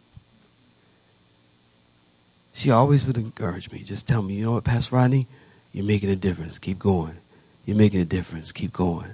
she 2.57 2.71
always 2.71 3.07
would 3.07 3.19
encourage 3.19 3.71
me. 3.71 3.81
Just 3.81 4.09
tell 4.09 4.23
me, 4.23 4.35
you 4.35 4.47
know 4.47 4.53
what, 4.53 4.65
Pastor 4.65 4.97
Rodney, 4.97 5.27
you're 5.73 5.85
making 5.85 6.09
a 6.09 6.17
difference. 6.17 6.59
Keep 6.59 6.79
going. 6.79 7.17
You're 7.67 7.77
making 7.77 8.01
a 8.01 8.07
difference. 8.07 8.51
Keep 8.51 8.73
going. 8.73 9.11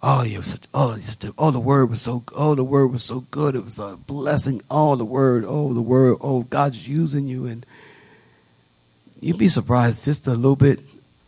Oh, 0.00 0.22
you're 0.22 0.42
such. 0.42 0.68
Oh, 0.72 0.96
such 0.96 1.32
oh, 1.36 1.50
the 1.50 1.60
word 1.60 1.90
was 1.90 2.00
so. 2.02 2.22
Oh, 2.34 2.54
the 2.54 2.64
word 2.64 2.86
was 2.86 3.02
so 3.02 3.20
good. 3.32 3.56
It 3.56 3.64
was 3.64 3.80
a 3.80 3.96
blessing. 3.96 4.62
Oh, 4.70 4.94
the 4.94 5.04
word. 5.04 5.44
Oh, 5.44 5.72
the 5.72 5.82
word. 5.82 6.18
Oh, 6.20 6.42
God's 6.42 6.88
using 6.88 7.26
you, 7.26 7.46
and 7.46 7.66
you'd 9.20 9.38
be 9.38 9.48
surprised. 9.48 10.04
Just 10.04 10.26
a 10.28 10.34
little 10.34 10.56
bit 10.56 10.80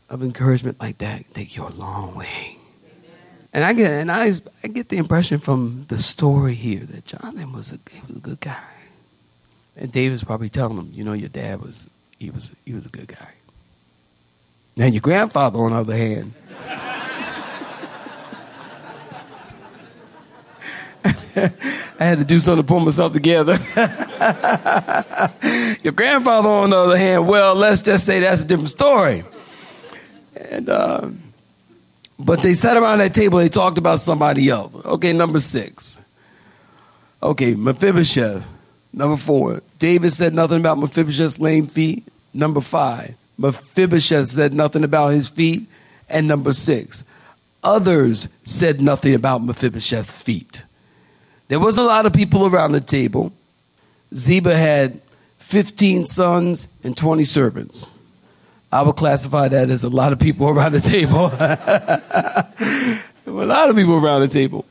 of 0.08 0.22
encouragement 0.22 0.80
like 0.80 0.98
that 0.98 1.32
take 1.34 1.56
you 1.56 1.66
a 1.66 1.70
long 1.70 2.14
way. 2.14 2.58
And 3.52 3.64
I 3.64 3.72
get 3.72 3.90
and 3.90 4.10
I 4.10 4.32
I 4.62 4.68
get 4.68 4.88
the 4.88 4.98
impression 4.98 5.38
from 5.38 5.86
the 5.88 5.98
story 5.98 6.54
here 6.54 6.80
that 6.80 7.06
Jonathan 7.06 7.52
was 7.52 7.72
a 7.72 7.78
he 7.90 8.00
was 8.06 8.16
a 8.16 8.20
good 8.20 8.40
guy. 8.40 8.73
And 9.76 9.90
David's 9.90 10.24
probably 10.24 10.48
telling 10.48 10.78
him, 10.78 10.90
you 10.92 11.04
know, 11.04 11.12
your 11.12 11.28
dad 11.28 11.60
was 11.60 11.88
he 12.18 12.30
was 12.30 12.52
he 12.64 12.72
was 12.72 12.86
a 12.86 12.90
good 12.90 13.08
guy. 13.08 13.32
Now 14.76 14.86
your 14.86 15.00
grandfather, 15.00 15.58
on 15.58 15.72
the 15.72 15.78
other 15.78 15.96
hand, 15.96 16.32
I 21.36 22.04
had 22.04 22.18
to 22.18 22.24
do 22.24 22.38
something 22.38 22.64
to 22.64 22.66
pull 22.66 22.80
myself 22.80 23.12
together. 23.12 23.52
your 25.82 25.92
grandfather, 25.92 26.48
on 26.48 26.70
the 26.70 26.76
other 26.76 26.96
hand, 26.96 27.28
well, 27.28 27.54
let's 27.54 27.82
just 27.82 28.06
say 28.06 28.20
that's 28.20 28.42
a 28.42 28.46
different 28.46 28.70
story. 28.70 29.24
And 30.50 30.68
uh, 30.68 31.08
but 32.18 32.42
they 32.42 32.54
sat 32.54 32.76
around 32.76 32.98
that 32.98 33.14
table. 33.14 33.38
They 33.38 33.48
talked 33.48 33.78
about 33.78 33.98
somebody 33.98 34.48
else. 34.48 34.72
Okay, 34.84 35.12
number 35.12 35.40
six. 35.40 36.00
Okay, 37.22 37.54
Mephibosheth 37.54 38.44
Number 38.94 39.16
four, 39.16 39.60
David 39.80 40.12
said 40.12 40.34
nothing 40.34 40.60
about 40.60 40.78
Mephibosheth's 40.78 41.40
lame 41.40 41.66
feet. 41.66 42.06
Number 42.32 42.60
five, 42.60 43.14
Mephibosheth 43.36 44.28
said 44.28 44.54
nothing 44.54 44.84
about 44.84 45.08
his 45.08 45.28
feet. 45.28 45.66
And 46.08 46.28
number 46.28 46.52
six, 46.52 47.04
others 47.64 48.28
said 48.44 48.80
nothing 48.80 49.14
about 49.14 49.42
Mephibosheth's 49.42 50.22
feet. 50.22 50.62
There 51.48 51.58
was 51.58 51.76
a 51.76 51.82
lot 51.82 52.06
of 52.06 52.12
people 52.12 52.46
around 52.46 52.72
the 52.72 52.80
table. 52.80 53.32
Ziba 54.14 54.56
had 54.56 55.00
15 55.38 56.06
sons 56.06 56.68
and 56.84 56.96
20 56.96 57.24
servants. 57.24 57.90
I 58.70 58.82
would 58.82 58.96
classify 58.96 59.48
that 59.48 59.70
as 59.70 59.82
a 59.82 59.88
lot 59.88 60.12
of 60.12 60.20
people 60.20 60.48
around 60.50 60.72
the 60.72 60.80
table. 60.80 61.26
a 63.26 63.46
lot 63.46 63.70
of 63.70 63.76
people 63.76 63.94
around 63.94 64.20
the 64.20 64.28
table. 64.28 64.64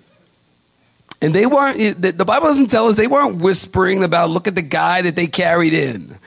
And 1.24 1.34
they 1.34 1.46
weren't, 1.46 1.78
the 2.02 2.26
Bible 2.26 2.48
doesn't 2.48 2.70
tell 2.70 2.90
us 2.90 2.98
they 2.98 3.08
weren't 3.08 3.38
whispering 3.38 4.04
about, 4.04 4.30
look 4.30 4.46
at 4.50 4.56
the 4.56 4.62
guy 4.62 5.04
that 5.04 5.16
they 5.16 5.28
carried 5.28 5.74
in. 5.74 6.18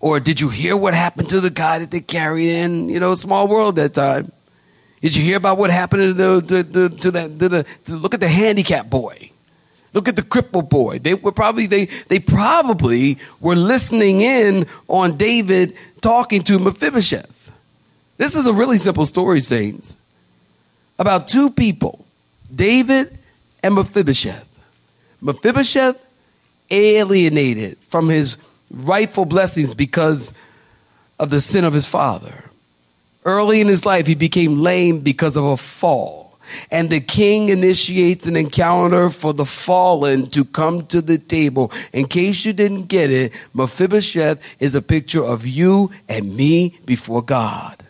Or 0.00 0.18
did 0.18 0.40
you 0.40 0.48
hear 0.48 0.74
what 0.74 0.94
happened 0.94 1.28
to 1.28 1.42
the 1.42 1.50
guy 1.50 1.78
that 1.80 1.90
they 1.90 2.00
carried 2.00 2.48
in? 2.48 2.88
You 2.88 2.98
know, 2.98 3.14
small 3.16 3.48
world 3.48 3.76
that 3.76 3.92
time. 3.92 4.32
Did 5.02 5.14
you 5.14 5.22
hear 5.22 5.36
about 5.36 5.58
what 5.58 5.70
happened 5.70 6.00
to 6.00 6.12
the, 6.14 6.40
to, 6.40 6.64
to, 6.64 6.88
to 6.88 7.10
that, 7.10 7.38
to 7.38 7.48
the, 7.50 7.66
to 7.84 7.96
look 7.96 8.14
at 8.14 8.20
the 8.20 8.28
handicapped 8.28 8.88
boy? 8.88 9.30
Look 9.92 10.08
at 10.08 10.16
the 10.16 10.22
crippled 10.22 10.70
boy. 10.70 11.00
They 11.00 11.12
were 11.12 11.32
probably, 11.32 11.66
they, 11.66 11.86
they 12.08 12.18
probably 12.18 13.18
were 13.40 13.56
listening 13.56 14.22
in 14.22 14.66
on 14.88 15.18
David 15.18 15.76
talking 16.00 16.42
to 16.44 16.58
Mephibosheth. 16.58 17.52
This 18.16 18.34
is 18.34 18.46
a 18.46 18.54
really 18.54 18.78
simple 18.78 19.04
story, 19.04 19.40
saints, 19.40 19.96
about 20.98 21.28
two 21.28 21.50
people, 21.50 22.06
David 22.50 23.15
and 23.66 23.74
Mephibosheth. 23.74 24.46
Mephibosheth 25.20 26.00
alienated 26.70 27.78
from 27.78 28.08
his 28.08 28.38
rightful 28.70 29.24
blessings 29.24 29.74
because 29.74 30.32
of 31.18 31.30
the 31.30 31.40
sin 31.40 31.64
of 31.64 31.72
his 31.72 31.86
father. 31.86 32.44
Early 33.24 33.60
in 33.60 33.66
his 33.66 33.84
life, 33.84 34.06
he 34.06 34.14
became 34.14 34.62
lame 34.62 35.00
because 35.00 35.36
of 35.36 35.44
a 35.44 35.56
fall. 35.56 36.38
And 36.70 36.90
the 36.90 37.00
king 37.00 37.48
initiates 37.48 38.26
an 38.26 38.36
encounter 38.36 39.10
for 39.10 39.34
the 39.34 39.44
fallen 39.44 40.30
to 40.30 40.44
come 40.44 40.86
to 40.86 41.02
the 41.02 41.18
table. 41.18 41.72
In 41.92 42.06
case 42.06 42.44
you 42.44 42.52
didn't 42.52 42.84
get 42.84 43.10
it, 43.10 43.32
Mephibosheth 43.52 44.40
is 44.60 44.76
a 44.76 44.82
picture 44.82 45.24
of 45.24 45.44
you 45.44 45.90
and 46.08 46.36
me 46.36 46.78
before 46.86 47.20
God. 47.20 47.82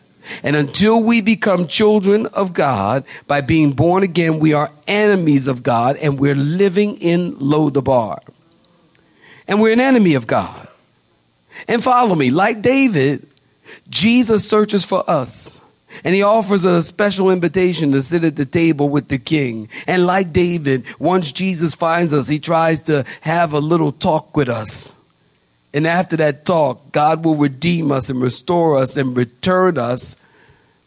And 0.42 0.56
until 0.56 1.02
we 1.02 1.21
become 1.21 1.66
children 1.66 2.26
of 2.26 2.52
God 2.52 3.04
by 3.26 3.40
being 3.40 3.73
born 3.73 4.02
again, 4.02 4.38
we 4.38 4.52
are 4.52 4.73
enemies 4.87 5.47
of 5.47 5.62
God 5.62 5.97
and 5.97 6.18
we're 6.18 6.35
living 6.35 6.97
in 6.97 7.35
Lodabar. 7.37 8.18
And 9.49 9.61
we're 9.61 9.73
an 9.73 9.80
enemy 9.80 10.14
of 10.14 10.26
God. 10.26 10.68
And 11.68 11.83
follow 11.83 12.14
me, 12.14 12.30
like 12.30 12.62
David, 12.62 13.26
Jesus 13.88 14.49
searches 14.49 14.85
for 14.85 15.09
us. 15.09 15.62
And 16.04 16.14
he 16.14 16.23
offers 16.23 16.64
a 16.64 16.83
special 16.83 17.30
invitation 17.30 17.92
to 17.92 18.02
sit 18.02 18.25
at 18.25 18.37
the 18.37 18.45
table 18.45 18.88
with 18.88 19.09
the 19.09 19.18
king. 19.18 19.68
And 19.87 20.04
like 20.04 20.33
David, 20.33 20.85
once 20.99 21.33
Jesus 21.33 21.75
finds 21.75 22.12
us, 22.12 22.28
he 22.28 22.38
tries 22.38 22.83
to 22.83 23.04
have 23.21 23.52
a 23.52 23.61
little 23.61 23.92
talk 23.92 24.37
with 24.37 24.49
us. 24.49 24.96
And 25.76 25.87
after 25.87 26.16
that 26.16 26.47
talk, 26.47 26.90
God 26.90 27.23
will 27.23 27.37
redeem 27.37 27.92
us 27.92 28.09
and 28.09 28.23
restore 28.23 28.76
us 28.76 28.97
and 28.97 29.14
return 29.14 29.76
us 29.76 30.16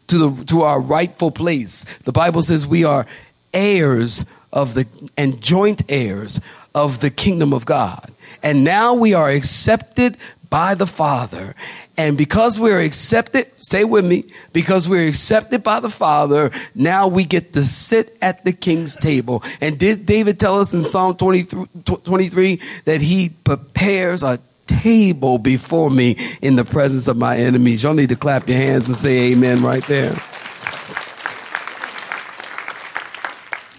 to, 0.07 0.29
the, 0.29 0.45
to 0.45 0.63
our 0.63 0.79
rightful 0.79 1.29
place. 1.29 1.85
The 2.05 2.11
Bible 2.11 2.41
says 2.41 2.65
we 2.65 2.83
are 2.83 3.05
heirs 3.53 4.25
of 4.51 4.73
the 4.73 4.87
and 5.15 5.39
joint 5.41 5.83
heirs 5.89 6.41
of 6.73 7.01
the 7.01 7.11
kingdom 7.11 7.53
of 7.53 7.67
God. 7.67 8.11
And 8.41 8.63
now 8.63 8.95
we 8.95 9.13
are 9.13 9.29
accepted 9.29 10.17
by 10.49 10.73
the 10.73 10.87
Father. 10.87 11.53
And 11.95 12.17
because 12.17 12.59
we're 12.59 12.81
accepted, 12.81 13.45
stay 13.59 13.83
with 13.83 14.03
me, 14.03 14.23
because 14.53 14.89
we're 14.89 15.07
accepted 15.07 15.61
by 15.61 15.81
the 15.81 15.91
Father, 15.91 16.49
now 16.73 17.07
we 17.07 17.25
get 17.25 17.53
to 17.53 17.63
sit 17.63 18.17
at 18.23 18.43
the 18.43 18.53
king's 18.53 18.95
table. 18.95 19.43
And 19.61 19.77
did 19.77 20.07
David 20.07 20.39
tell 20.39 20.59
us 20.59 20.73
in 20.73 20.81
Psalm 20.81 21.15
23, 21.15 21.65
23 21.83 22.59
that 22.85 23.01
he 23.01 23.29
prepares 23.29 24.23
a 24.23 24.39
table 24.69 25.37
before 25.37 25.89
me 25.89 26.15
in 26.41 26.55
the 26.55 26.63
presence 26.63 27.07
of 27.07 27.17
my 27.17 27.37
enemies? 27.37 27.83
Y'all 27.83 27.93
need 27.93 28.09
to 28.09 28.15
clap 28.15 28.47
your 28.47 28.57
hands 28.57 28.87
and 28.87 28.95
say 28.95 29.31
amen 29.31 29.61
right 29.63 29.85
there. 29.87 30.15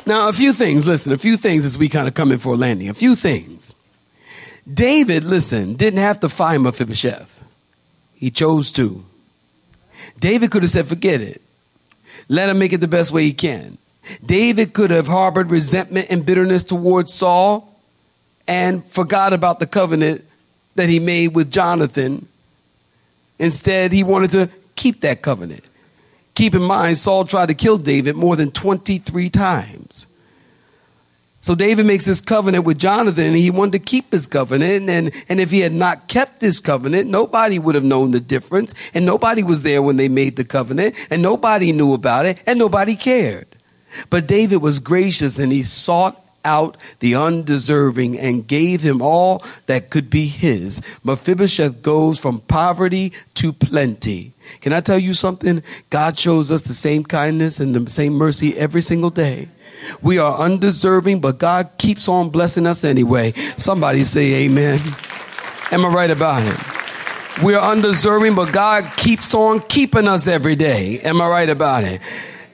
Now, 0.06 0.28
a 0.28 0.32
few 0.32 0.52
things, 0.52 0.88
listen, 0.88 1.12
a 1.12 1.18
few 1.18 1.36
things 1.36 1.64
as 1.64 1.78
we 1.78 1.88
kind 1.88 2.08
of 2.08 2.14
come 2.14 2.32
in 2.32 2.38
for 2.38 2.54
a 2.54 2.56
landing. 2.56 2.88
A 2.88 2.94
few 2.94 3.14
things. 3.14 3.74
David, 4.68 5.24
listen, 5.24 5.74
didn't 5.74 6.00
have 6.00 6.20
to 6.20 6.28
find 6.28 6.62
Mephibosheth. 6.62 7.44
He 8.14 8.30
chose 8.30 8.72
to. 8.72 9.04
David 10.18 10.50
could 10.50 10.62
have 10.62 10.70
said, 10.70 10.86
forget 10.86 11.20
it. 11.20 11.40
Let 12.28 12.48
him 12.48 12.58
make 12.58 12.72
it 12.72 12.80
the 12.80 12.88
best 12.88 13.12
way 13.12 13.24
he 13.24 13.32
can. 13.32 13.78
David 14.24 14.72
could 14.72 14.90
have 14.90 15.06
harbored 15.06 15.50
resentment 15.50 16.08
and 16.10 16.26
bitterness 16.26 16.64
towards 16.64 17.12
Saul 17.12 17.80
and 18.48 18.84
forgot 18.84 19.32
about 19.32 19.60
the 19.60 19.66
covenant 19.66 20.24
that 20.80 20.88
he 20.88 20.98
made 20.98 21.28
with 21.28 21.50
Jonathan. 21.50 22.26
Instead, 23.38 23.92
he 23.92 24.02
wanted 24.02 24.30
to 24.32 24.50
keep 24.76 25.00
that 25.02 25.22
covenant. 25.22 25.64
Keep 26.34 26.54
in 26.54 26.62
mind, 26.62 26.96
Saul 26.96 27.24
tried 27.24 27.46
to 27.46 27.54
kill 27.54 27.78
David 27.78 28.16
more 28.16 28.34
than 28.36 28.50
23 28.50 29.28
times. 29.30 30.06
So 31.42 31.54
David 31.54 31.86
makes 31.86 32.04
this 32.04 32.20
covenant 32.20 32.64
with 32.64 32.78
Jonathan 32.78 33.26
and 33.26 33.36
he 33.36 33.50
wanted 33.50 33.72
to 33.72 33.78
keep 33.78 34.12
his 34.12 34.26
covenant. 34.26 34.88
And, 34.90 35.10
and 35.28 35.40
if 35.40 35.50
he 35.50 35.60
had 35.60 35.72
not 35.72 36.08
kept 36.08 36.40
this 36.40 36.60
covenant, 36.60 37.08
nobody 37.08 37.58
would 37.58 37.74
have 37.74 37.84
known 37.84 38.10
the 38.10 38.20
difference. 38.20 38.74
And 38.92 39.06
nobody 39.06 39.42
was 39.42 39.62
there 39.62 39.82
when 39.82 39.96
they 39.96 40.08
made 40.08 40.36
the 40.36 40.44
covenant 40.44 40.94
and 41.10 41.22
nobody 41.22 41.72
knew 41.72 41.94
about 41.94 42.26
it 42.26 42.42
and 42.46 42.58
nobody 42.58 42.94
cared. 42.94 43.46
But 44.10 44.26
David 44.26 44.58
was 44.58 44.78
gracious 44.78 45.38
and 45.38 45.50
he 45.50 45.62
sought 45.62 46.22
out 46.44 46.76
the 47.00 47.14
undeserving 47.14 48.18
and 48.18 48.46
gave 48.46 48.80
him 48.80 49.02
all 49.02 49.44
that 49.66 49.90
could 49.90 50.10
be 50.10 50.26
his. 50.26 50.80
Mephibosheth 51.04 51.82
goes 51.82 52.18
from 52.18 52.40
poverty 52.40 53.12
to 53.34 53.52
plenty. 53.52 54.32
Can 54.60 54.72
I 54.72 54.80
tell 54.80 54.98
you 54.98 55.14
something? 55.14 55.62
God 55.90 56.18
shows 56.18 56.50
us 56.50 56.62
the 56.62 56.74
same 56.74 57.04
kindness 57.04 57.60
and 57.60 57.74
the 57.74 57.90
same 57.90 58.14
mercy 58.14 58.56
every 58.56 58.82
single 58.82 59.10
day. 59.10 59.48
We 60.02 60.18
are 60.18 60.38
undeserving, 60.38 61.20
but 61.20 61.38
God 61.38 61.70
keeps 61.78 62.08
on 62.08 62.30
blessing 62.30 62.66
us 62.66 62.84
anyway. 62.84 63.32
Somebody 63.56 64.04
say 64.04 64.44
amen. 64.44 64.80
Am 65.72 65.84
I 65.84 65.88
right 65.88 66.10
about 66.10 66.42
it? 66.42 67.42
We 67.42 67.54
are 67.54 67.72
undeserving, 67.72 68.34
but 68.34 68.52
God 68.52 68.92
keeps 68.96 69.34
on 69.34 69.60
keeping 69.60 70.06
us 70.06 70.26
every 70.26 70.56
day. 70.56 71.00
Am 71.00 71.22
I 71.22 71.28
right 71.28 71.48
about 71.48 71.84
it? 71.84 72.02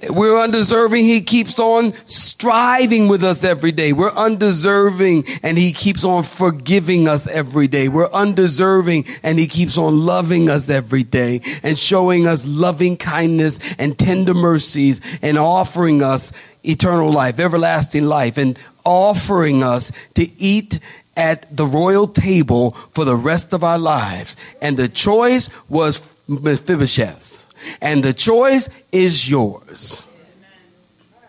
We're 0.09 0.39
undeserving. 0.41 1.05
He 1.05 1.21
keeps 1.23 1.59
on 1.59 1.95
striving 2.07 3.09
with 3.09 3.25
us 3.25 3.45
every 3.45 3.73
day. 3.73 3.93
We're 3.93 4.13
undeserving 4.13 5.25
and 5.43 5.57
he 5.57 5.73
keeps 5.73 6.05
on 6.05 6.23
forgiving 6.23 7.09
us 7.09 7.27
every 7.27 7.67
day. 7.67 7.89
We're 7.89 8.11
undeserving 8.11 9.07
and 9.23 9.39
he 9.39 9.47
keeps 9.47 9.79
on 9.79 10.05
loving 10.05 10.51
us 10.51 10.69
every 10.69 11.03
day 11.03 11.41
and 11.63 11.79
showing 11.79 12.27
us 12.27 12.47
loving 12.47 12.97
kindness 12.97 13.59
and 13.79 13.99
tender 13.99 14.35
mercies 14.35 15.01
and 15.23 15.39
offering 15.39 16.03
us 16.03 16.33
eternal 16.63 17.11
life, 17.11 17.39
everlasting 17.39 18.05
life 18.05 18.37
and 18.37 18.59
offering 18.85 19.63
us 19.63 19.93
to 20.15 20.31
eat 20.41 20.79
at 21.17 21.57
the 21.57 21.65
royal 21.65 22.07
table 22.07 22.73
for 22.93 23.05
the 23.05 23.17
rest 23.17 23.55
of 23.55 23.65
our 23.65 23.79
lives. 23.79 24.37
And 24.61 24.77
the 24.77 24.89
choice 24.89 25.49
was 25.69 26.07
Mephibosheth's 26.29 27.47
and 27.81 28.03
the 28.03 28.13
choice 28.13 28.69
is 28.93 29.29
yours. 29.31 30.05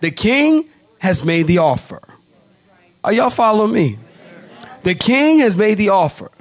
The 0.01 0.11
king 0.11 0.69
has 0.99 1.25
made 1.25 1.47
the 1.47 1.59
offer. 1.59 2.01
Are 3.03 3.13
y'all 3.13 3.29
following 3.29 3.73
me? 3.73 3.99
The 4.83 4.95
king 4.95 5.39
has 5.39 5.57
made 5.57 5.75
the 5.75 5.89
offer. 5.89 6.31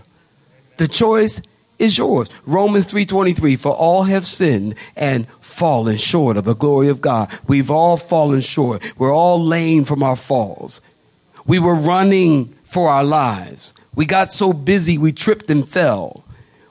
The 0.77 0.89
choice 0.89 1.41
is 1.79 1.99
yours. 1.99 2.29
Romans 2.45 2.87
3:23 2.87 3.57
for 3.57 3.73
all 3.73 4.05
have 4.05 4.27
sinned 4.27 4.75
and 4.97 5.27
fallen 5.41 5.97
short 5.97 6.37
of 6.37 6.45
the 6.45 6.55
glory 6.55 6.89
of 6.89 7.01
God. 7.01 7.29
We've 7.47 7.71
all 7.71 7.97
fallen 7.97 8.41
short. 8.41 8.83
We're 8.99 9.15
all 9.15 9.43
lame 9.43 9.85
from 9.85 10.03
our 10.03 10.17
falls. 10.17 10.81
We 11.47 11.59
were 11.59 11.75
running 11.75 12.55
for 12.65 12.89
our 12.91 13.05
lives. 13.05 13.73
We 13.95 14.05
got 14.05 14.33
so 14.33 14.53
busy 14.53 14.99
we 14.99 15.13
tripped 15.13 15.51
and 15.51 15.67
fell. 15.67 16.26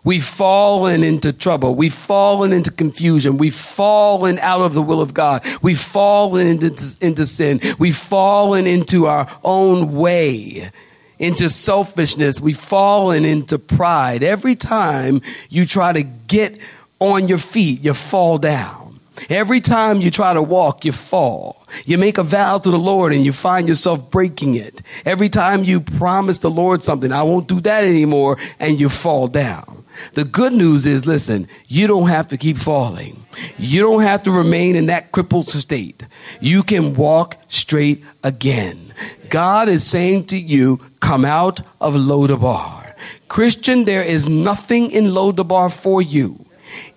We've 0.06 0.24
fallen 0.24 1.04
into 1.04 1.34
trouble. 1.34 1.74
We've 1.74 1.94
fallen 1.94 2.54
into 2.54 2.72
confusion. 2.72 3.38
We've 3.38 3.56
fallen 3.56 4.38
out 4.38 4.62
of 4.62 4.76
the 4.76 4.82
will 4.82 5.02
of 5.02 5.16
God. 5.16 5.44
We've 5.64 5.80
fallen 5.80 6.46
into, 6.46 6.98
into 7.02 7.26
sin. 7.26 7.60
We've 7.80 7.98
fallen 7.98 8.68
into 8.68 9.08
our 9.08 9.28
own 9.44 9.96
way, 9.96 10.70
into 11.18 11.50
selfishness. 11.50 12.40
We've 12.40 12.56
fallen 12.56 13.26
into 13.26 13.58
pride. 13.58 14.22
Every 14.22 14.56
time 14.56 15.22
you 15.50 15.66
try 15.66 15.92
to 15.92 16.04
get 16.04 16.60
on 17.00 17.28
your 17.28 17.40
feet, 17.40 17.84
you 17.84 17.96
fall 17.96 18.38
down. 18.38 19.00
Every 19.28 19.62
time 19.62 20.02
you 20.02 20.12
try 20.12 20.36
to 20.36 20.42
walk, 20.42 20.86
you 20.86 20.92
fall. 20.92 21.66
You 21.86 21.98
make 21.98 22.20
a 22.20 22.24
vow 22.24 22.60
to 22.60 22.70
the 22.70 22.78
Lord 22.78 23.12
and 23.12 23.26
you 23.26 23.34
find 23.34 23.68
yourself 23.68 24.12
breaking 24.12 24.54
it. 24.54 24.84
Every 25.04 25.30
time 25.30 25.64
you 25.64 25.80
promise 25.80 26.40
the 26.40 26.52
Lord 26.52 26.84
something, 26.84 27.12
I 27.12 27.24
won't 27.24 27.48
do 27.48 27.60
that 27.62 27.86
anymore, 27.86 28.38
and 28.60 28.80
you 28.80 28.90
fall 28.90 29.28
down. 29.28 29.85
The 30.14 30.24
good 30.24 30.54
news 30.54 30.86
is, 30.86 31.06
listen, 31.06 31.48
you 31.68 31.88
don't 31.88 32.08
have 32.08 32.28
to 32.30 32.38
keep 32.38 32.58
falling. 32.58 33.26
You 33.58 33.82
don't 33.82 34.02
have 34.02 34.24
to 34.24 34.32
remain 34.32 34.76
in 34.76 34.88
that 34.88 35.12
crippled 35.12 35.50
state. 35.50 36.04
You 36.40 36.64
can 36.64 36.94
walk 36.96 37.38
straight 37.48 38.04
again. 38.24 38.94
God 39.30 39.70
is 39.70 39.86
saying 39.86 40.26
to 40.28 40.38
you, 40.38 40.80
come 41.00 41.26
out 41.26 41.62
of 41.82 41.96
Lodabar. 41.96 42.94
Christian, 43.28 43.86
there 43.86 44.04
is 44.04 44.30
nothing 44.30 44.92
in 44.92 45.06
Lodabar 45.06 45.74
for 45.74 46.02
you. 46.02 46.46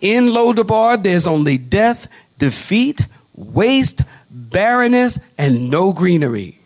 In 0.01 0.29
Lodabar, 0.29 1.03
there's 1.03 1.27
only 1.27 1.59
death, 1.59 2.09
defeat, 2.39 3.07
waste, 3.35 4.03
barrenness, 4.31 5.19
and 5.37 5.71
no 5.71 5.93
greenery. 5.93 6.61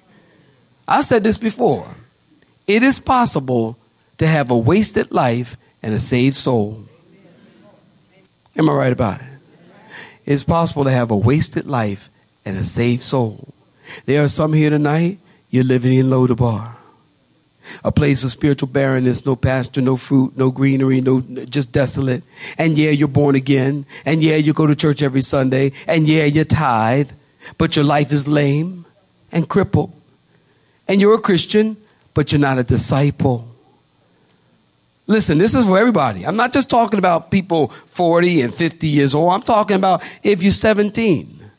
I've 0.87 1.05
said 1.05 1.23
this 1.23 1.39
before. 1.39 1.87
It 2.67 2.83
is 2.83 2.99
possible 2.99 3.79
to 4.19 4.27
have 4.27 4.51
a 4.51 4.57
wasted 4.57 5.11
life 5.11 5.57
and 5.83 5.95
a 5.95 5.99
saved 5.99 6.37
soul. 6.37 6.85
Am 8.57 8.69
I 8.69 8.73
right 8.73 8.93
about 8.93 9.21
it? 9.21 9.27
It's 10.25 10.45
possible 10.45 10.85
to 10.85 10.91
have 10.91 11.11
a 11.11 11.17
wasted 11.17 11.67
life 11.67 12.09
and 12.45 12.57
a 12.57 12.63
saved 12.63 13.03
soul. 13.03 13.53
There 14.07 14.23
are 14.23 14.29
some 14.29 14.53
here 14.53 14.71
tonight, 14.71 15.19
you're 15.51 15.65
living 15.65 15.95
in 15.95 16.07
Lodabar. 16.07 16.77
A 17.85 17.93
place 17.93 18.25
of 18.25 18.31
spiritual 18.31 18.69
barrenness, 18.69 19.25
no 19.25 19.37
pasture, 19.37 19.81
no 19.81 19.97
fruit, 19.97 20.37
no 20.37 20.51
greenery, 20.51 21.01
no 21.01 21.21
just 21.21 21.71
desolate. 21.71 22.23
And 22.59 22.77
yeah, 22.77 22.91
you're 22.91 23.09
born 23.09 23.35
again. 23.37 23.87
And 24.05 24.23
yeah, 24.23 24.37
you 24.37 24.53
go 24.53 24.67
to 24.67 24.75
church 24.75 25.03
every 25.03 25.23
Sunday. 25.23 25.73
And 25.87 26.09
yeah, 26.09 26.25
you 26.25 26.45
tithe. 26.45 27.13
But 27.59 27.77
your 27.77 27.85
life 27.85 28.13
is 28.13 28.27
lame 28.27 28.85
and 29.31 29.49
crippled. 29.49 29.93
And 30.89 31.01
you're 31.01 31.15
a 31.15 31.21
Christian, 31.21 31.77
but 32.15 32.33
you're 32.33 32.41
not 32.41 32.59
a 32.59 32.65
disciple. 32.65 33.49
Listen, 35.07 35.39
this 35.39 35.55
is 35.55 35.67
for 35.67 35.79
everybody. 35.79 36.25
I'm 36.25 36.37
not 36.37 36.53
just 36.53 36.71
talking 36.71 36.99
about 36.99 37.31
people 37.31 37.69
40 37.87 38.43
and 38.43 38.55
50 38.55 38.87
years 38.87 39.15
old. 39.15 39.33
I'm 39.33 39.43
talking 39.43 39.77
about 39.77 40.03
if 40.23 40.43
you're 40.43 40.53
17, 40.53 41.51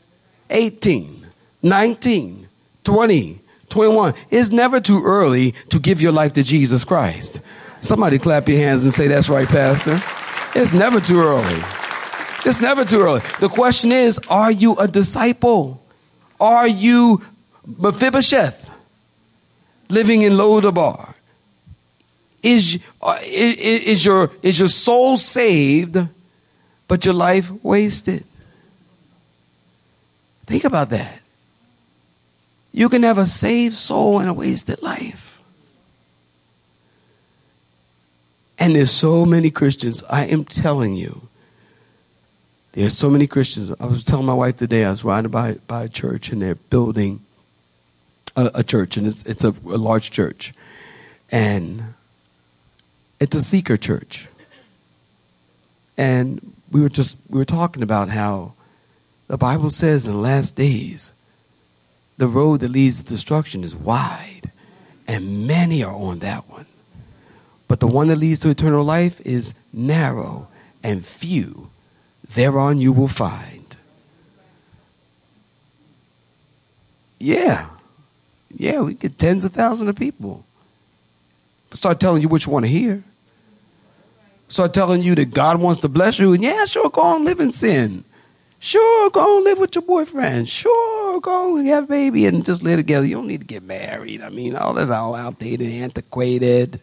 18, 0.50 1.26
19, 1.62 2.48
20, 2.84 3.40
21. 3.68 4.14
It's 4.30 4.50
never 4.50 4.80
too 4.80 5.02
early 5.04 5.52
to 5.68 5.78
give 5.78 6.00
your 6.00 6.12
life 6.12 6.32
to 6.34 6.42
Jesus 6.42 6.84
Christ. 6.84 7.42
Somebody 7.82 8.18
clap 8.18 8.48
your 8.48 8.58
hands 8.58 8.84
and 8.84 8.94
say, 8.94 9.08
That's 9.08 9.28
right, 9.28 9.46
Pastor. 9.46 10.00
It's 10.58 10.72
never 10.72 11.00
too 11.00 11.20
early. 11.20 11.62
It's 12.46 12.60
never 12.60 12.84
too 12.84 13.00
early. 13.00 13.22
The 13.40 13.48
question 13.48 13.90
is, 13.90 14.20
are 14.28 14.50
you 14.50 14.76
a 14.76 14.86
disciple? 14.86 15.82
Are 16.38 16.68
you 16.68 17.22
Mephibosheth 17.66 18.70
living 19.88 20.22
in 20.22 20.34
Lodabar? 20.34 21.13
Is, 22.44 22.78
is, 23.22 23.56
is, 23.56 24.04
your, 24.04 24.30
is 24.42 24.58
your 24.58 24.68
soul 24.68 25.16
saved, 25.16 25.96
but 26.86 27.06
your 27.06 27.14
life 27.14 27.50
wasted? 27.64 28.22
Think 30.44 30.64
about 30.64 30.90
that. 30.90 31.20
You 32.70 32.90
can 32.90 33.02
have 33.02 33.16
a 33.16 33.24
saved 33.24 33.74
soul 33.74 34.18
and 34.18 34.28
a 34.28 34.34
wasted 34.34 34.82
life. 34.82 35.40
And 38.58 38.76
there's 38.76 38.90
so 38.90 39.24
many 39.24 39.50
Christians, 39.50 40.04
I 40.10 40.26
am 40.26 40.44
telling 40.44 40.96
you, 40.96 41.28
there's 42.72 42.98
so 42.98 43.08
many 43.08 43.26
Christians. 43.26 43.72
I 43.80 43.86
was 43.86 44.04
telling 44.04 44.26
my 44.26 44.34
wife 44.34 44.56
today, 44.56 44.84
I 44.84 44.90
was 44.90 45.02
riding 45.02 45.30
by, 45.30 45.54
by 45.66 45.84
a 45.84 45.88
church 45.88 46.28
and 46.28 46.42
they're 46.42 46.56
building 46.56 47.20
a, 48.36 48.50
a 48.56 48.64
church, 48.64 48.98
and 48.98 49.06
it's, 49.06 49.24
it's 49.24 49.44
a, 49.44 49.54
a 49.64 49.78
large 49.78 50.10
church. 50.10 50.52
And 51.30 51.94
it's 53.24 53.34
a 53.34 53.40
seeker 53.40 53.78
church. 53.78 54.28
And 55.96 56.52
we 56.70 56.82
were 56.82 56.90
just 56.90 57.16
we 57.30 57.38
were 57.38 57.46
talking 57.46 57.82
about 57.82 58.10
how 58.10 58.52
the 59.28 59.38
Bible 59.38 59.70
says 59.70 60.06
in 60.06 60.12
the 60.12 60.18
last 60.18 60.56
days 60.56 61.10
the 62.18 62.28
road 62.28 62.60
that 62.60 62.68
leads 62.68 63.02
to 63.02 63.08
destruction 63.08 63.64
is 63.64 63.74
wide, 63.74 64.50
and 65.08 65.46
many 65.46 65.82
are 65.82 65.94
on 65.94 66.18
that 66.18 66.50
one. 66.50 66.66
But 67.66 67.80
the 67.80 67.86
one 67.86 68.08
that 68.08 68.16
leads 68.16 68.40
to 68.40 68.50
eternal 68.50 68.84
life 68.84 69.22
is 69.22 69.54
narrow 69.72 70.48
and 70.82 71.04
few 71.04 71.70
thereon 72.28 72.76
you 72.76 72.92
will 72.92 73.08
find. 73.08 73.74
Yeah. 77.18 77.68
Yeah, 78.54 78.80
we 78.82 78.92
get 78.92 79.18
tens 79.18 79.46
of 79.46 79.52
thousands 79.54 79.88
of 79.88 79.96
people. 79.96 80.44
Start 81.72 81.98
telling 81.98 82.20
you 82.20 82.28
what 82.28 82.44
you 82.44 82.52
want 82.52 82.66
to 82.66 82.70
hear. 82.70 83.02
Start 84.48 84.74
telling 84.74 85.02
you 85.02 85.14
that 85.14 85.34
God 85.34 85.60
wants 85.60 85.80
to 85.80 85.88
bless 85.88 86.18
you. 86.18 86.32
And 86.32 86.42
yeah, 86.42 86.64
sure, 86.64 86.90
go 86.90 87.16
and 87.16 87.24
live 87.24 87.40
in 87.40 87.52
sin. 87.52 88.04
Sure, 88.58 89.10
go 89.10 89.36
and 89.36 89.44
live 89.44 89.58
with 89.58 89.74
your 89.74 89.82
boyfriend. 89.82 90.48
Sure, 90.48 91.20
go 91.20 91.56
and 91.56 91.66
have 91.66 91.84
a 91.84 91.86
baby 91.86 92.24
and 92.26 92.44
just 92.44 92.62
live 92.62 92.78
together. 92.78 93.06
You 93.06 93.16
don't 93.16 93.26
need 93.26 93.40
to 93.40 93.46
get 93.46 93.62
married. 93.62 94.22
I 94.22 94.30
mean, 94.30 94.56
all 94.56 94.74
that's 94.74 94.90
all 94.90 95.14
outdated, 95.14 95.70
antiquated. 95.70 96.80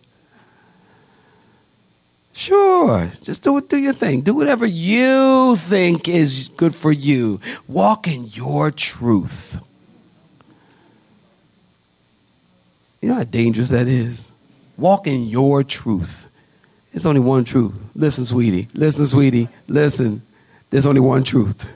Sure, 2.34 3.12
just 3.24 3.44
do. 3.44 3.60
Do 3.62 3.78
your 3.78 3.94
thing. 3.94 4.22
Do 4.22 4.34
whatever 4.34 4.66
you 4.66 5.56
think 5.58 6.08
is 6.08 6.50
good 6.56 6.74
for 6.74 6.92
you. 6.92 7.40
Walk 7.68 8.08
in 8.08 8.26
your 8.28 8.72
truth. 8.72 9.60
You 13.02 13.10
know 13.10 13.16
how 13.16 13.24
dangerous 13.24 13.72
that 13.72 13.88
is. 13.88 14.32
Walk 14.78 15.08
in 15.08 15.28
your 15.28 15.64
truth. 15.64 16.28
It's 16.94 17.06
only 17.06 17.22
one 17.22 17.46
truth. 17.46 17.74
Listen, 17.96 18.26
sweetie. 18.26 18.68
Listen, 18.74 19.06
sweetie. 19.08 19.48
Listen. 19.68 20.22
There's 20.70 20.86
only 20.86 21.02
one 21.02 21.24
truth. 21.24 21.72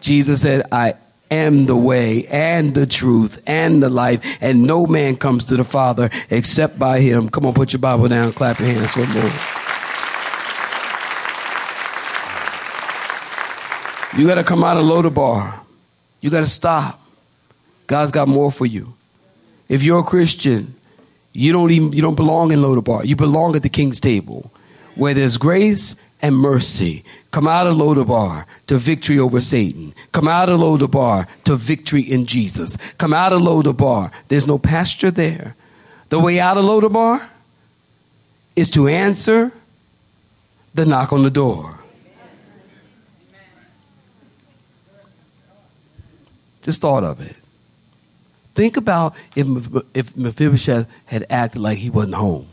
Jesus 0.00 0.42
said, 0.42 0.66
"I 0.72 0.94
am 1.30 1.66
the 1.66 1.76
way 1.76 2.26
and 2.28 2.74
the 2.74 2.86
truth 2.86 3.42
and 3.46 3.82
the 3.82 3.88
life, 3.88 4.38
and 4.40 4.62
no 4.62 4.86
man 4.86 5.16
comes 5.16 5.46
to 5.46 5.56
the 5.56 5.64
Father 5.64 6.10
except 6.30 6.78
by 6.78 7.00
Him." 7.00 7.28
Come 7.28 7.46
on, 7.46 7.54
put 7.54 7.72
your 7.72 7.80
Bible 7.80 8.08
down. 8.08 8.32
Clap 8.32 8.58
your 8.60 8.68
hands 8.68 8.92
for 8.92 9.00
moment. 9.00 9.34
You 14.16 14.26
got 14.26 14.36
to 14.36 14.44
come 14.44 14.64
out 14.64 14.78
of 14.78 14.84
Lodabar. 14.84 15.52
You 16.22 16.30
got 16.30 16.40
to 16.40 16.46
stop. 16.46 17.00
God's 17.86 18.10
got 18.10 18.28
more 18.28 18.50
for 18.50 18.64
you. 18.64 18.94
If 19.68 19.82
you're 19.82 20.00
a 20.00 20.04
Christian, 20.04 20.74
you 21.36 21.52
don't 21.52 21.70
even 21.70 21.92
you 21.92 22.02
don't 22.02 22.14
belong 22.14 22.50
in 22.50 22.60
Lodabar. 22.60 23.04
You 23.04 23.14
belong 23.14 23.54
at 23.56 23.62
the 23.62 23.68
King's 23.68 24.00
table, 24.00 24.50
where 24.94 25.14
there's 25.14 25.36
grace 25.36 25.94
and 26.22 26.34
mercy. 26.34 27.04
Come 27.30 27.46
out 27.46 27.66
of 27.66 27.76
Lodabar 27.76 28.46
to 28.68 28.78
victory 28.78 29.18
over 29.18 29.40
Satan. 29.40 29.94
Come 30.12 30.28
out 30.28 30.48
of 30.48 30.58
Lodabar 30.58 31.28
to 31.44 31.56
victory 31.56 32.00
in 32.00 32.24
Jesus. 32.24 32.76
Come 32.94 33.12
out 33.12 33.32
of 33.32 33.42
Lodabar. 33.42 34.10
There's 34.28 34.46
no 34.46 34.58
pasture 34.58 35.10
there. 35.10 35.54
The 36.08 36.18
way 36.18 36.40
out 36.40 36.56
of 36.56 36.64
Lodabar 36.64 37.28
is 38.54 38.70
to 38.70 38.88
answer 38.88 39.52
the 40.74 40.86
knock 40.86 41.12
on 41.12 41.22
the 41.22 41.30
door. 41.30 41.78
Just 46.62 46.80
thought 46.80 47.04
of 47.04 47.20
it. 47.20 47.36
Think 48.56 48.78
about 48.78 49.14
if, 49.36 49.46
if 49.92 50.16
Mephibosheth 50.16 50.88
had 51.04 51.26
acted 51.28 51.60
like 51.60 51.76
he 51.76 51.90
wasn't 51.90 52.14
home. 52.14 52.46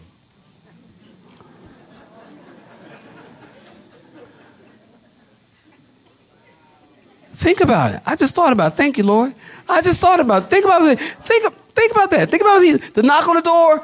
Think 7.32 7.62
about 7.62 7.96
it. 7.96 8.02
I 8.06 8.18
just 8.18 8.36
thought 8.36 8.52
about 8.52 8.74
it. 8.74 8.76
Thank 8.76 8.98
you, 8.98 9.06
Lord. 9.06 9.34
I 9.70 9.82
just 9.82 10.02
thought 10.02 10.20
about 10.20 10.44
it. 10.44 10.50
Think 10.50 10.66
about 10.66 10.82
it. 10.82 11.00
Think, 11.00 11.54
think 11.74 11.92
about 11.94 12.12
that. 12.12 12.30
Think 12.30 12.42
about 12.42 12.62
it. 12.62 12.94
the 12.94 13.02
knock 13.02 13.26
on 13.30 13.36
the 13.36 13.42
door. 13.42 13.78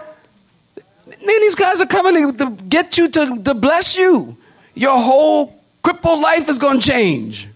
Man, 1.08 1.40
these 1.40 1.56
guys 1.56 1.80
are 1.80 1.88
coming 1.88 2.36
to 2.36 2.52
get 2.68 2.98
you 2.98 3.08
to, 3.08 3.42
to 3.44 3.54
bless 3.54 3.96
you. 3.98 4.36
Your 4.76 5.00
whole 5.00 5.58
crippled 5.82 6.20
life 6.20 6.50
is 6.50 6.60
going 6.60 6.82
to 6.82 6.86
change. 6.86 7.48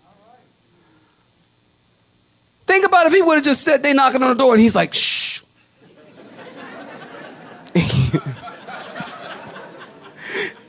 Think 2.65 2.85
about 2.85 3.07
if 3.07 3.13
he 3.13 3.21
would 3.21 3.35
have 3.35 3.43
just 3.43 3.61
said 3.61 3.83
they 3.83 3.93
knocking 3.93 4.23
on 4.23 4.29
the 4.29 4.35
door 4.35 4.53
and 4.53 4.61
he's 4.61 4.75
like, 4.75 4.93
shh. 4.93 5.41
and 7.75 7.83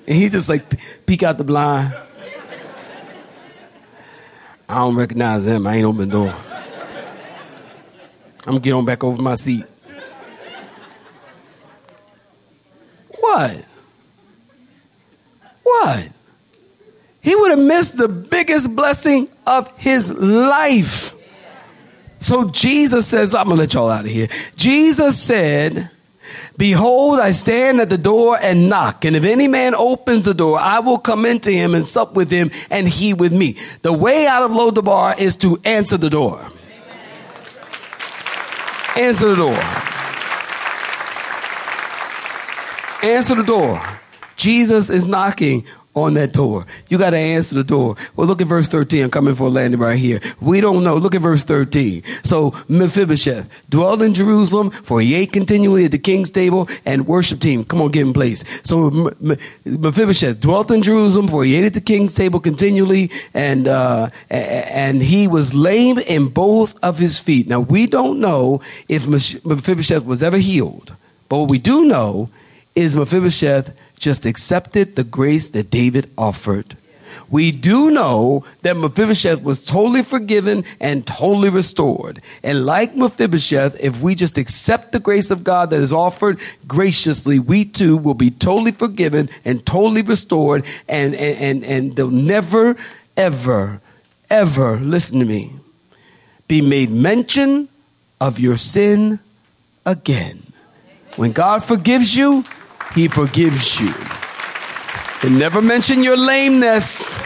he 0.07 0.28
just 0.28 0.48
like 0.48 0.64
peek 1.07 1.22
out 1.22 1.38
the 1.38 1.44
blind. 1.44 1.94
I 4.68 4.76
don't 4.76 4.96
recognize 4.96 5.44
them. 5.44 5.66
I 5.66 5.76
ain't 5.76 5.85
open 5.85 6.09
the 6.09 6.12
door. 6.12 6.35
I'm 8.46 8.54
gonna 8.54 8.61
get 8.61 8.72
on 8.72 8.85
back 8.85 9.04
over 9.04 9.22
my 9.22 9.35
seat. 9.35 9.64
What? 13.09 13.64
What? 15.62 16.09
He 17.20 17.35
would 17.35 17.50
have 17.50 17.59
missed 17.59 17.96
the 17.96 18.09
biggest 18.09 18.76
blessing 18.76 19.28
of 19.46 19.70
his 19.78 20.11
life. 20.11 21.14
So 22.24 22.48
Jesus 22.48 23.06
says, 23.06 23.34
I'm 23.34 23.48
going 23.48 23.58
to 23.58 23.60
let 23.60 23.74
y'all 23.74 23.90
out 23.90 24.06
of 24.06 24.10
here. 24.10 24.28
Jesus 24.56 25.22
said, 25.22 25.90
Behold, 26.56 27.20
I 27.20 27.32
stand 27.32 27.82
at 27.82 27.90
the 27.90 27.98
door 27.98 28.38
and 28.40 28.70
knock, 28.70 29.04
and 29.04 29.14
if 29.14 29.24
any 29.24 29.46
man 29.46 29.74
opens 29.74 30.24
the 30.24 30.32
door, 30.32 30.58
I 30.58 30.78
will 30.78 30.96
come 30.96 31.26
into 31.26 31.50
him 31.50 31.74
and 31.74 31.84
sup 31.84 32.14
with 32.14 32.30
him, 32.30 32.50
and 32.70 32.88
he 32.88 33.12
with 33.12 33.34
me. 33.34 33.56
The 33.82 33.92
way 33.92 34.26
out 34.26 34.42
of 34.42 34.52
Lodabar 34.52 35.18
is 35.18 35.37
to 35.38 35.60
answer 35.66 35.98
the 35.98 36.08
door. 36.08 36.40
Answer 38.96 39.28
the 39.28 39.37
door. 39.37 39.58
Answer 43.02 43.34
the 43.34 43.42
door. 43.42 43.82
Jesus 44.37 44.88
is 44.88 45.04
knocking 45.04 45.66
on 45.94 46.14
that 46.14 46.33
door. 46.33 46.66
You 46.88 46.98
got 46.98 47.11
to 47.11 47.16
answer 47.16 47.54
the 47.54 47.64
door. 47.64 47.96
Well, 48.16 48.26
look 48.26 48.40
at 48.40 48.46
verse 48.46 48.68
13. 48.68 49.04
I'm 49.04 49.11
coming 49.11 49.35
for 49.35 49.44
a 49.44 49.50
landing 49.50 49.80
right 49.80 49.98
here. 49.98 50.20
We 50.40 50.61
don't 50.61 50.83
know. 50.83 50.96
Look 50.96 51.14
at 51.14 51.20
verse 51.20 51.44
13. 51.44 52.02
So 52.22 52.54
Mephibosheth 52.68 53.48
dwelled 53.68 54.02
in 54.02 54.14
Jerusalem, 54.14 54.70
for 54.70 55.00
he 55.00 55.14
ate 55.14 55.33
continually 55.33 55.85
at 55.85 55.92
the 55.92 55.98
king's 55.98 56.30
table 56.30 56.68
and 56.85 57.07
worship 57.07 57.40
team. 57.40 57.64
Come 57.64 57.80
on, 57.80 57.90
get 57.90 58.07
in 58.07 58.12
place. 58.12 58.44
So 58.64 59.11
Mephibosheth 59.64 60.40
dwelt 60.40 60.70
in 60.70 60.83
Jerusalem, 60.83 61.28
for 61.28 61.44
he 61.44 61.54
ate 61.54 61.64
at 61.64 61.74
the 61.74 61.80
king's 61.80 62.14
table 62.14 62.40
continually, 62.40 63.11
and 63.33 63.68
uh, 63.68 64.11
and 64.30 65.02
he 65.02 65.28
was 65.28 65.54
lame 65.54 65.98
in 65.98 66.28
both 66.28 66.76
of 66.83 66.98
his 66.98 67.18
feet. 67.18 67.48
Now 67.48 67.61
we 67.61 67.87
don't 67.87 68.20
know 68.20 68.61
if 68.88 69.07
Mephibosheth 69.07 70.04
was 70.04 70.22
ever 70.22 70.38
healed, 70.38 70.94
but 71.28 71.38
what 71.38 71.50
we 71.50 71.59
do 71.59 71.85
know 71.85 72.30
is 72.74 72.96
Mephibosheth 72.96 73.72
just 74.05 74.27
accepted 74.27 74.97
the 74.97 75.03
grace 75.03 75.49
that 75.49 75.71
David 75.71 76.11
offered. 76.19 76.77
We 77.31 77.53
do 77.53 77.90
know 77.90 78.45
that 78.61 78.77
Mephibosheth 78.77 79.43
was 79.43 79.64
totally 79.64 80.03
forgiven 80.03 80.64
and 80.79 81.07
totally 81.07 81.49
restored. 81.49 82.21
And 82.43 82.67
like 82.67 82.95
Mephibosheth, 82.95 83.83
if 83.83 84.03
we 84.03 84.14
just 84.14 84.37
accept 84.37 84.93
the 84.93 85.01
grace 85.01 85.31
of 85.31 85.43
God 85.43 85.71
that 85.71 85.81
is 85.81 85.90
offered 85.90 86.38
graciously, 86.69 87.38
we 87.38 87.64
too 87.64 87.97
will 87.97 88.14
be 88.14 88.31
totally 88.31 88.73
forgiven 88.73 89.31
and 89.43 89.64
totally 89.64 90.03
restored 90.03 90.67
and, 90.87 91.14
and, 91.14 91.38
and, 91.38 91.64
and 91.64 91.97
they'll 91.97 92.11
never, 92.11 92.77
ever, 93.17 93.81
ever, 94.29 94.77
listen 94.77 95.19
to 95.21 95.25
me, 95.25 95.51
be 96.47 96.61
made 96.61 96.90
mention 96.90 97.69
of 98.21 98.38
your 98.38 98.59
sin 98.59 99.19
again. 99.87 100.43
When 101.17 101.33
God 101.33 101.64
forgives 101.64 102.14
you, 102.14 102.45
He 102.94 103.09
forgives 103.09 103.80
you. 103.80 103.92
And 105.22 105.38
never 105.38 105.61
mention 105.61 106.04
your 106.04 106.16
lameness 106.16 107.18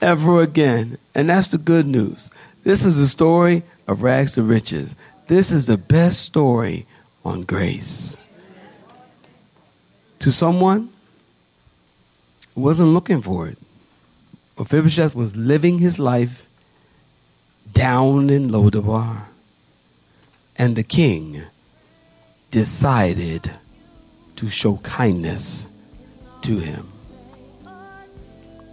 ever 0.00 0.42
again. 0.42 0.98
And 1.14 1.28
that's 1.28 1.48
the 1.48 1.58
good 1.58 1.86
news. 1.86 2.30
This 2.64 2.84
is 2.84 2.98
a 2.98 3.08
story 3.08 3.62
of 3.86 4.02
rags 4.02 4.34
to 4.34 4.42
riches. 4.42 4.94
This 5.26 5.50
is 5.50 5.66
the 5.66 5.76
best 5.76 6.20
story 6.20 6.86
on 7.24 7.42
grace. 7.42 8.16
To 10.20 10.32
someone 10.32 10.90
who 12.54 12.62
wasn't 12.62 12.88
looking 12.90 13.20
for 13.20 13.48
it, 13.48 13.58
Mephibosheth 14.58 15.14
was 15.14 15.36
living 15.36 15.78
his 15.78 15.98
life 15.98 16.48
down 17.72 18.30
in 18.30 18.48
Lodabar. 18.48 19.24
And 20.56 20.74
the 20.74 20.82
king 20.82 21.42
decided 22.50 23.50
to 24.36 24.48
show 24.48 24.76
kindness 24.78 25.66
to 26.42 26.58
him. 26.58 26.88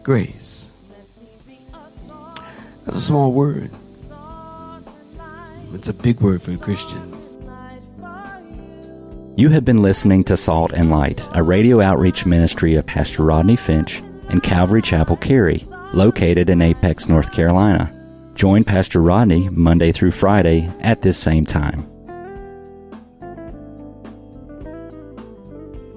Grace. 0.03 0.71
That's 2.85 2.97
a 2.97 3.01
small 3.01 3.33
word. 3.33 3.71
It's 5.73 5.89
a 5.89 5.93
big 5.93 6.21
word 6.21 6.41
for 6.41 6.51
a 6.51 6.57
Christian. 6.57 7.11
You 9.35 9.49
have 9.49 9.65
been 9.65 9.81
listening 9.81 10.23
to 10.25 10.38
Salt 10.38 10.71
and 10.71 10.89
Light, 10.89 11.21
a 11.33 11.43
radio 11.43 11.81
outreach 11.81 12.25
ministry 12.25 12.75
of 12.75 12.85
Pastor 12.85 13.23
Rodney 13.23 13.57
Finch 13.57 14.01
and 14.29 14.41
Calvary 14.41 14.81
Chapel 14.81 15.17
Cary, 15.17 15.65
located 15.93 16.49
in 16.49 16.61
Apex, 16.61 17.09
North 17.09 17.33
Carolina. 17.33 17.91
Join 18.35 18.63
Pastor 18.63 19.01
Rodney 19.01 19.49
Monday 19.49 19.91
through 19.91 20.11
Friday 20.11 20.69
at 20.79 21.01
this 21.01 21.17
same 21.17 21.45
time. 21.45 21.94